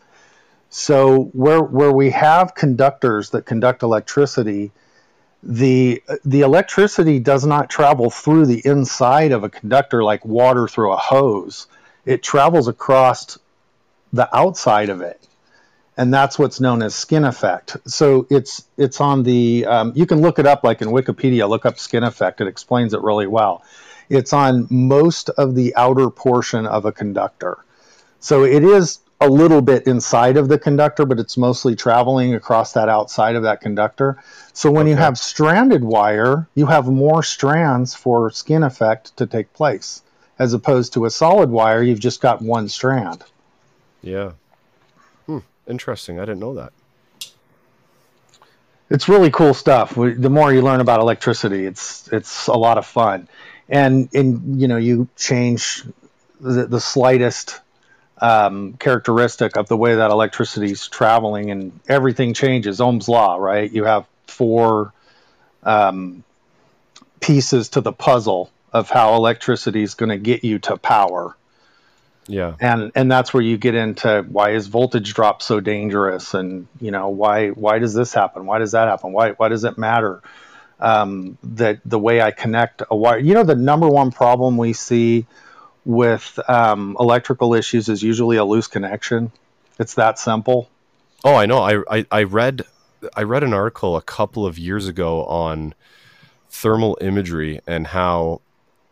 [0.70, 4.72] So where where we have conductors that conduct electricity,
[5.43, 10.93] the the electricity does not travel through the inside of a conductor like water through
[10.93, 11.66] a hose.
[12.05, 13.39] It travels across
[14.12, 15.20] the outside of it,
[15.97, 17.76] and that's what's known as skin effect.
[17.87, 21.49] So it's it's on the um, you can look it up like in Wikipedia.
[21.49, 22.41] Look up skin effect.
[22.41, 23.62] It explains it really well.
[24.09, 27.59] It's on most of the outer portion of a conductor.
[28.20, 32.73] So it is a little bit inside of the conductor, but it's mostly traveling across
[32.73, 34.23] that outside of that conductor.
[34.53, 39.53] So when you have stranded wire, you have more strands for skin effect to take
[39.53, 40.03] place.
[40.39, 43.25] As opposed to a solid wire, you've just got one strand.
[44.03, 44.33] Yeah.
[45.27, 45.39] Hmm.
[45.67, 46.21] Interesting.
[46.21, 46.73] I didn't know that.
[48.91, 49.95] It's really cool stuff.
[49.95, 53.29] The more you learn about electricity, it's it's a lot of fun,
[53.69, 55.83] and and you know you change
[56.41, 57.61] the, the slightest
[58.19, 62.81] um, characteristic of the way that electricity is traveling, and everything changes.
[62.81, 63.71] Ohm's law, right?
[63.71, 64.93] You have four
[65.62, 66.25] um,
[67.21, 71.37] pieces to the puzzle of how electricity is going to get you to power.
[72.29, 72.55] Yeah.
[72.61, 76.91] And and that's where you get into why is voltage drop so dangerous and you
[76.91, 78.47] know why why does this happen?
[78.47, 79.12] Why does that happen?
[79.12, 80.23] Why why does it matter?
[80.79, 83.19] Um, that the way I connect a wire.
[83.19, 85.27] You know the number one problem we see
[85.87, 89.30] with um, electrical issues is usually a loose connection.
[89.78, 90.68] It's that simple.
[91.24, 91.59] Oh, I know.
[91.59, 92.62] I, I I read
[93.16, 95.74] I read an article a couple of years ago on
[96.51, 98.41] thermal imagery and how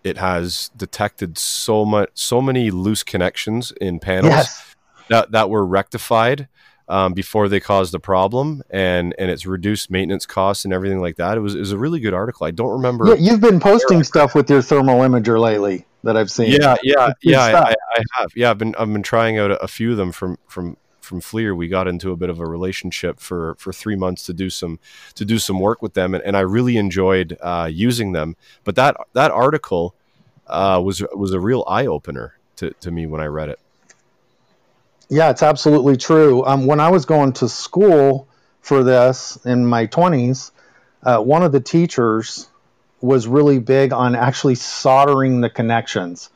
[0.05, 4.75] it has detected so much so many loose connections in panels Yes.
[5.09, 6.47] that that were rectified
[6.89, 11.17] um, before they caused a problem and and it's reduced maintenance costs and everything like
[11.17, 13.59] that it was, it was a really good article i don't remember Yeah, you've been
[13.61, 16.53] posting stuff with your thermal imager lately that I've seen.
[16.53, 17.71] yeah yeah yeah I.
[17.71, 20.39] I, have yeah i've been i've been trying out a, a few of them from
[20.47, 24.25] from from FLIR, we got into a bit of a relationship for for three months
[24.27, 24.81] to do some
[25.15, 28.37] to do some work with them, and, and I really enjoyed uh, using them.
[28.65, 29.95] But that that article
[30.47, 33.61] uh, was was a real eye opener to, to me when I read it.
[35.09, 36.45] Yeah, it's absolutely true.
[36.45, 38.27] Um, when I was going to school
[38.61, 40.51] for this in my 20s,
[41.03, 42.49] uh, one of the teachers
[43.05, 46.31] was really big on actually soldering the connections.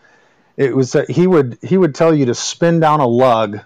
[0.56, 3.60] It was that he would he would tell you to spin down a lug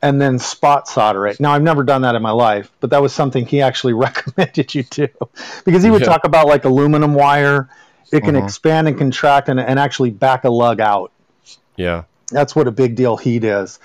[0.00, 1.38] and then spot solder it.
[1.40, 4.74] Now I've never done that in my life, but that was something he actually recommended
[4.74, 5.08] you do
[5.64, 6.08] because he would Yeah.
[6.08, 7.68] talk about like aluminum wire.
[8.12, 8.44] It can Mhm.
[8.44, 11.12] expand and contract and, and actually back a lug out
[11.76, 13.78] Yeah, that's what a big deal heat is.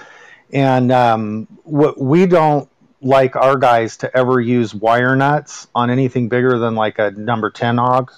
[0.54, 2.70] And um, what we don't
[3.02, 7.50] like our guys to ever use wire nuts on anything bigger than like a number
[7.52, 8.12] 10 hog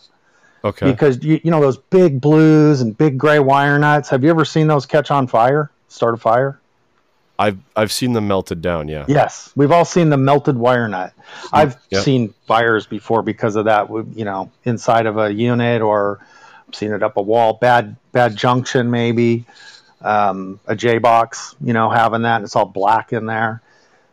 [0.63, 0.91] okay.
[0.91, 4.09] because you, you know those big blues and big gray wire nuts.
[4.09, 6.59] Have you ever seen those catch on fire, start a fire?
[7.37, 8.89] I've I've seen them melted down.
[8.89, 11.13] Yeah, Yes, we've all seen the melted wire nut.
[11.53, 12.03] I've Yep.
[12.03, 13.89] seen fires before because of that.
[13.89, 16.19] You know, inside of a unit or
[16.73, 17.53] seen it up a wall.
[17.53, 19.45] Bad bad junction maybe.
[20.01, 23.61] Um, a J box, you know, having that and it's all black in there.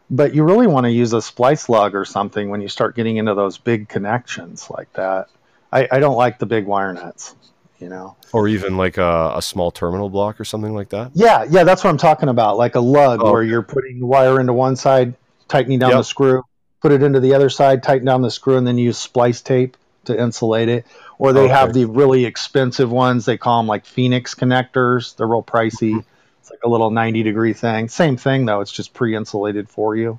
[0.09, 3.17] But you really want to use a splice lug or something when you start getting
[3.17, 5.29] into those big connections like that.
[5.73, 7.35] I, I don't like the big wire nuts.
[7.79, 8.17] You know.
[8.33, 11.11] or even like a, a small terminal block or something like that.
[11.13, 12.57] Yeah, yeah, that's what I'm talking about.
[12.57, 13.31] Like a lug Oh.
[13.31, 15.13] where you're putting the wire into one side,
[15.47, 15.99] tightening down Yep.
[15.99, 16.43] the screw,
[16.81, 19.77] put it into the other side, tighten down the screw, and then use splice tape
[20.07, 20.87] to insulate it.
[21.19, 21.53] Or they Okay.
[21.53, 23.27] have the really expensive ones.
[23.27, 25.15] They call them like Phoenix connectors.
[25.17, 25.91] They're real pricey.
[25.91, 26.09] Mm-hmm.
[26.41, 27.91] It's like a little 90 degree thing.
[27.91, 28.63] Same thing though.
[28.63, 30.19] It's just pre-insulated for you.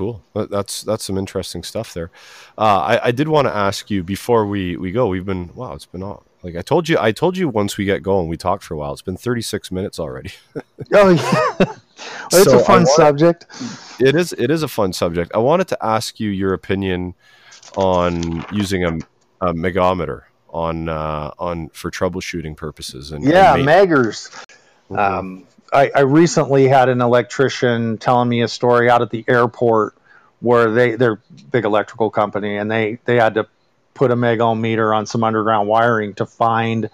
[0.00, 0.22] Cool.
[0.34, 2.10] That- That's that's some interesting stuff there.
[2.56, 5.08] Uh, I, I did want to ask you before we, we go.
[5.08, 5.74] We've been wow.
[5.74, 6.96] It's been all like I told you.
[6.98, 8.26] I told you once we get going.
[8.28, 8.94] We talked for a while.
[8.94, 10.32] It's been 36 minutes already.
[10.94, 11.76] Oh yeah, Well,
[12.32, 13.44] it's So a I fun wanna- subject.
[14.00, 15.32] It is it is a fun subject.
[15.34, 17.14] I wanted to ask you your opinion
[17.76, 18.96] on using a,
[19.42, 23.12] a megohmmeter on uh, on for troubleshooting purposes.
[23.12, 24.46] And Yeah, and ma- Meggers.
[24.90, 24.98] Mhm.
[24.98, 29.94] Um, I, I recently had an electrician telling me a story out at the airport
[30.40, 33.46] where they they're big electrical company and they they had to
[33.94, 36.90] put a meg ohm meter on some underground wiring to find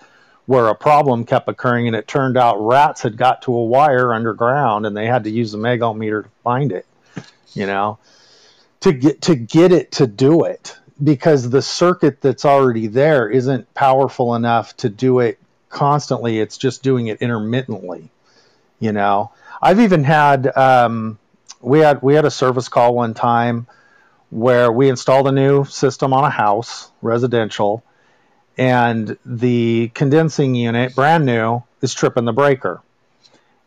[0.46, 4.12] where a problem kept occurring and it turned out rats had got to a wire
[4.12, 6.86] underground and they had to use the meg ohm meter to find it
[7.54, 7.98] you know
[8.80, 13.72] to get to get it to do it because the circuit that's already there isn't
[13.74, 16.40] powerful enough to do it constantly.
[16.40, 18.10] It's just doing it intermittently
[18.78, 19.32] you know.
[19.60, 21.18] I've even had um,
[21.60, 23.66] we had we had a service call one time
[24.30, 27.84] where we installed a new system on a house residential
[28.58, 32.80] and the condensing unit brand new is tripping the breaker.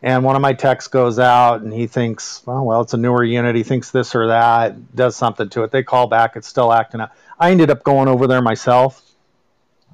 [0.02, 3.24] And one of my techs goes out and he thinks oh well it's a newer
[3.24, 3.56] unit.
[3.56, 5.70] He thinks this or that does something to it.
[5.70, 6.36] They call back.
[6.36, 7.14] It's still acting up.
[7.38, 9.09] I ended up going over there myself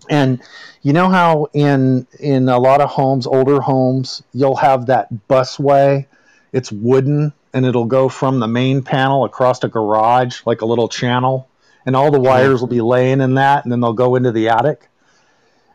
[0.08, 0.40] and
[0.82, 6.06] you know how in in a lot of homes older homes you'll have that busway
[6.52, 10.88] it's wooden and it'll go from the main panel across a garage like a little
[10.88, 11.48] channel
[11.84, 12.26] and all the mm-hmm.
[12.26, 14.88] wires will be laying in that and then they'll go into the attic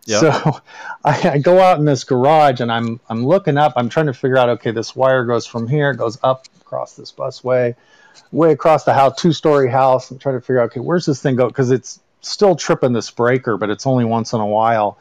[0.05, 0.19] Yep.
[0.19, 0.61] so
[1.03, 3.74] I, I go out in this garage and I'm I'm looking up.
[3.76, 4.49] I'm trying to figure out.
[4.49, 7.76] Okay, this wire goes from here, goes up across this busway,
[8.32, 10.11] way across the house, two story house.
[10.11, 10.72] I'm trying to figure out.
[10.72, 11.47] Okay, where's this thing go?
[11.47, 14.97] Because it's still tripping this breaker, but it's only once in a while.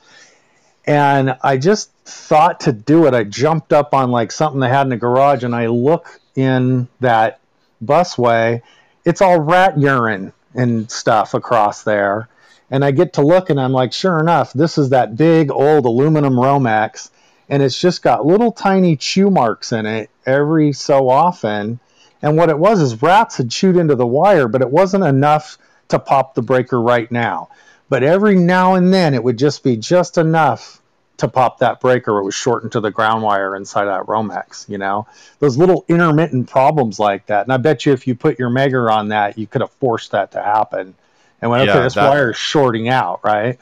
[0.86, 3.14] And I just thought to do it.
[3.14, 6.88] I jumped up on like something they had in the garage, and I look in
[7.00, 7.40] that
[7.84, 8.62] busway.
[9.04, 12.28] It's all rat urine and stuff across there.
[12.70, 15.84] And I get to look, and I'm like, sure enough, this is that big old
[15.86, 17.10] aluminum Romex,
[17.48, 21.80] and it's just got little tiny chew marks in it every so often.
[22.22, 25.58] And what it was is rats had chewed into the wire, but it wasn't enough
[25.90, 27.48] to pop the breaker right now.
[27.88, 30.80] But every now and then it would just be just enough
[31.18, 32.18] to pop that breaker.
[32.18, 35.06] It was shortened to the ground wire inside that Romex, you know?
[35.38, 37.44] Those little intermittent problems like that.
[37.44, 40.12] And I bet you if you put your Megger on that, you could have forced
[40.12, 40.94] that to happen.
[41.42, 43.58] And when yeah, okay, this that, wire is shorting out, right?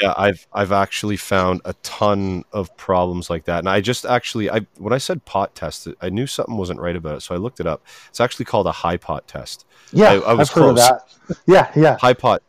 [0.00, 3.58] Yeah, I've I've actually found a ton of problems like that.
[3.58, 6.96] And I just actually I when I said pot test, I knew something wasn't right
[6.96, 7.20] about it.
[7.20, 7.84] So I looked it up.
[8.08, 9.66] It's actually called a high pot test.
[9.92, 10.78] Yeah, I, I was I've close.
[10.80, 11.38] heard of that.
[11.46, 11.96] Yeah, yeah.
[11.98, 12.42] High pot.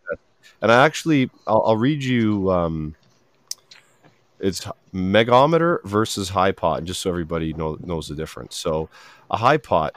[0.62, 2.96] And I actually I'll, I'll read you um,
[4.42, 8.56] it's megohmmeter versus high pot, just so everybody know, knows the difference.
[8.56, 8.90] So
[9.30, 9.96] a high pot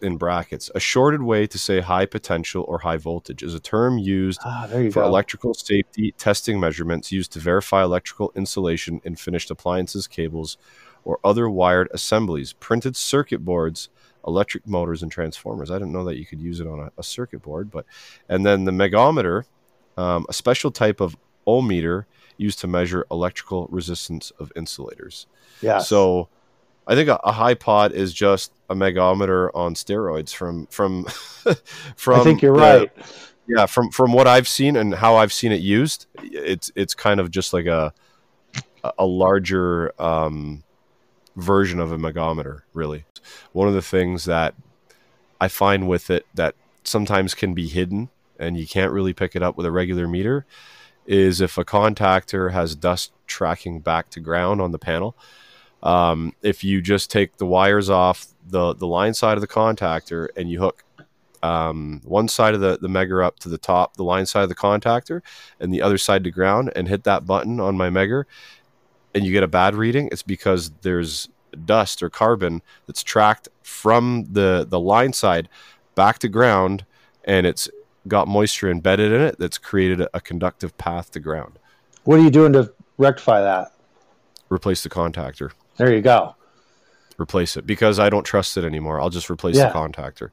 [0.00, 3.98] in brackets, a shorted way to say high potential or high voltage is a term
[3.98, 5.04] used ah, for go.
[5.04, 10.56] electrical safety testing measurements used to verify electrical insulation in finished appliances, cables,
[11.04, 13.88] or other wired assemblies, printed circuit boards,
[14.26, 15.70] electric motors, and transformers.
[15.70, 17.84] I didn't know that you could use it on a, a circuit board, but
[18.28, 19.44] and then the megohmmeter,
[19.96, 21.16] um, a special type of
[21.46, 22.04] ohmmeter
[22.36, 25.26] used to measure electrical resistance of insulators.
[25.60, 25.78] Yeah.
[25.78, 26.28] So
[26.86, 31.04] I think a, a high pot is just a megohmmeter on steroids from from
[31.96, 32.92] from I think you're the, right.
[33.46, 37.20] Yeah, from from what I've seen and how I've seen it used, it's it's kind
[37.20, 37.92] of just like a
[38.98, 40.64] a larger um,
[41.36, 43.04] version of a megohmmeter, really.
[43.52, 44.54] One of the things that
[45.40, 46.54] I find with it that
[46.84, 50.44] sometimes can be hidden and you can't really pick it up with a regular meter
[51.06, 55.16] is if a contactor has dust tracking back to ground on the panel.
[55.82, 60.28] Um, if you just take the wires off the, the line side of the contactor
[60.36, 60.84] and you hook
[61.42, 64.48] um, one side of the, the Megger up to the top, the line side of
[64.48, 65.22] the contactor,
[65.58, 68.24] and the other side to ground, and hit that button on my Megger,
[69.14, 71.28] and you get a bad reading, it's because there's
[71.64, 75.48] dust or carbon that's tracked from the, the line side
[75.94, 76.84] back to ground,
[77.24, 77.68] and it's
[78.08, 81.58] got moisture embedded in it that's created a, a conductive path to ground.
[82.04, 83.72] What are you doing to rectify that?
[84.48, 85.52] Replace the contactor.
[85.76, 86.34] There you go.
[87.18, 89.00] Replace it because I don't trust it anymore.
[89.00, 89.68] I'll just replace yeah.
[89.68, 90.30] the contactor.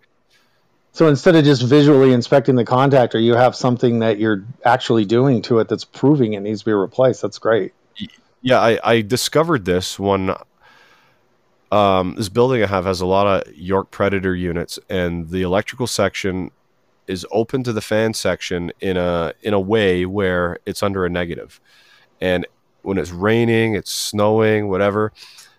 [0.91, 5.41] So instead of just visually inspecting the contactor, you have something that you're actually doing
[5.43, 7.21] to it that's proving it needs to be replaced.
[7.21, 7.73] That's great.
[8.41, 10.33] Yeah, I, I discovered this when
[11.71, 15.87] um, this building I have has a lot of York Predator units, and the electrical
[15.87, 16.51] section
[17.07, 21.09] is open to the fan section in a in a way where it's under a
[21.09, 21.59] negative.
[22.21, 22.45] And
[22.81, 25.11] when it's raining, it's snowing, whatever,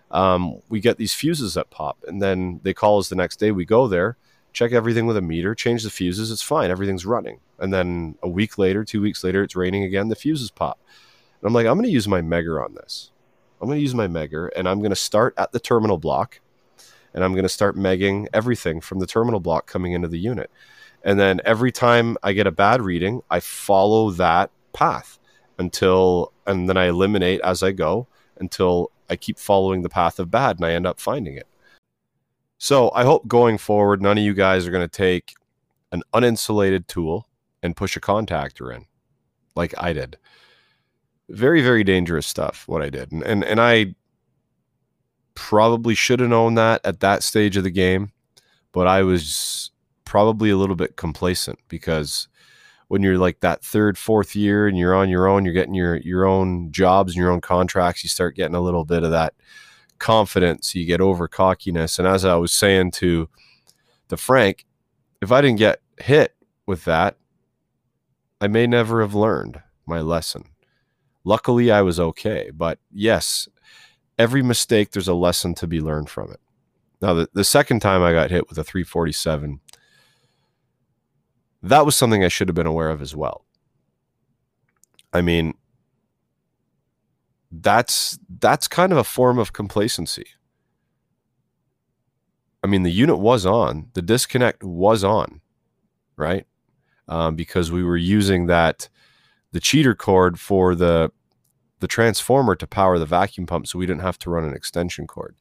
[0.09, 3.51] um, we get these fuses that pop, and then they call us the next day.
[3.51, 4.17] We go there,
[4.53, 6.31] check everything with a meter, change the fuses.
[6.31, 7.39] It's fine, everything's running.
[7.59, 10.09] And then a week later, two weeks later, it's raining again.
[10.09, 10.79] The fuses pop,
[11.41, 13.11] and I'm like, I'm going to use my Megger on this.
[13.59, 16.39] I'm going to use my Megger, and I'm going to start at the terminal block,
[17.13, 20.49] and I'm going to start megging everything from the terminal block coming into the unit.
[21.03, 25.19] And then every time I get a bad reading, I follow that path
[25.57, 30.31] until, and then I eliminate as I go until I keep following the path of
[30.31, 31.47] bad and I end up finding it.
[32.57, 35.33] So I hope going forward, none of you guys are going to take
[35.91, 37.27] an uninsulated tool
[37.63, 38.85] and push a contactor in
[39.55, 40.17] like I did.
[41.31, 43.11] Very, very dangerous stuff, what I did.
[43.11, 43.95] And, and, and I
[45.33, 48.11] probably should have known that at that stage of the game,
[48.71, 49.71] but I was
[50.05, 52.27] probably a little bit complacent because
[52.89, 55.95] when you're like that third, fourth year and you're on your own, you're getting your
[55.97, 59.33] your own jobs and your own contracts, you start getting a little bit of that
[59.97, 61.97] confidence, you get over cockiness.
[61.97, 63.29] And as I was saying to
[64.09, 64.65] the Frank,
[65.21, 67.15] if I didn't get hit with that,
[68.41, 70.50] I may never have learned my lesson.
[71.23, 72.51] Luckily, I was okay.
[72.53, 73.47] But yes,
[74.17, 76.39] every mistake, there's a lesson to be learned from it.
[77.01, 79.59] Now, the, the second time I got hit with a 347,
[81.63, 83.45] that was something I should have been aware of as well.
[85.13, 85.55] I mean,
[87.51, 90.25] that's that's kind of a form of complacency.
[92.63, 95.41] I mean, the unit was on, the disconnect was on,
[96.15, 96.45] right?
[97.07, 98.87] Um, because we were using that
[99.51, 101.11] the cheater cord for the
[101.79, 105.07] the transformer to power the vacuum pump, so we didn't have to run an extension
[105.07, 105.35] cord.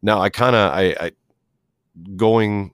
[0.00, 1.12] Now, I kind of I, I
[2.16, 2.72] going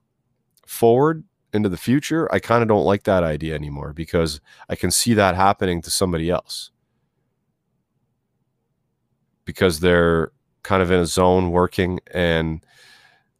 [0.66, 4.90] forward into the future, I kind of don't like that idea anymore because I can
[4.90, 6.70] see that happening to somebody else.
[9.44, 10.32] Because they're
[10.62, 12.64] kind of in a zone working and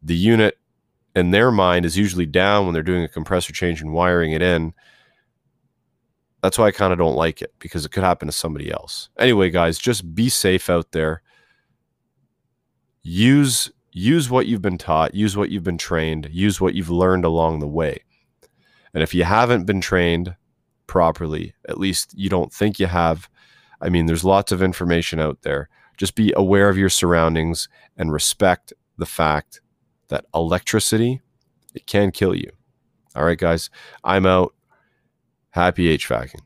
[0.03, 0.59] the unit
[1.15, 4.41] in their mind is usually down when they're doing a compressor change and wiring it
[4.41, 4.73] in.
[6.43, 9.09] That's why I kind of don't like it because it could happen to somebody else.
[9.19, 11.23] Anyway, guys, just be safe out there.
[13.03, 17.25] use use what you've been taught, use what you've been trained, use what you've learned
[17.25, 17.99] along the way.
[18.95, 20.37] And if you haven't been trained
[20.87, 23.29] properly, at least you don't think you have,
[23.81, 25.69] I mean, there's lots of information out there.
[25.97, 29.61] Just be aware of your surroundings and respect the fact
[30.09, 31.21] that electricity,
[31.75, 32.51] it can kill you.
[33.17, 33.69] All right, guys,
[34.05, 34.55] I'm out.
[35.59, 36.43] Happy HVACing.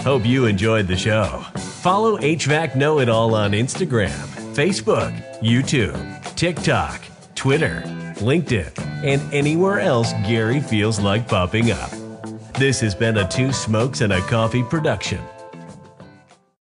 [0.00, 1.44] Hope you enjoyed the show.
[1.80, 4.18] Follow HVAC Know It All on Instagram,
[4.56, 7.00] Facebook, YouTube, TikTok,
[7.36, 7.84] Twitter,
[8.16, 11.92] LinkedIn, and anywhere else Gary feels like popping up.
[12.54, 15.20] This has been a Two Smokes and a Coffee production.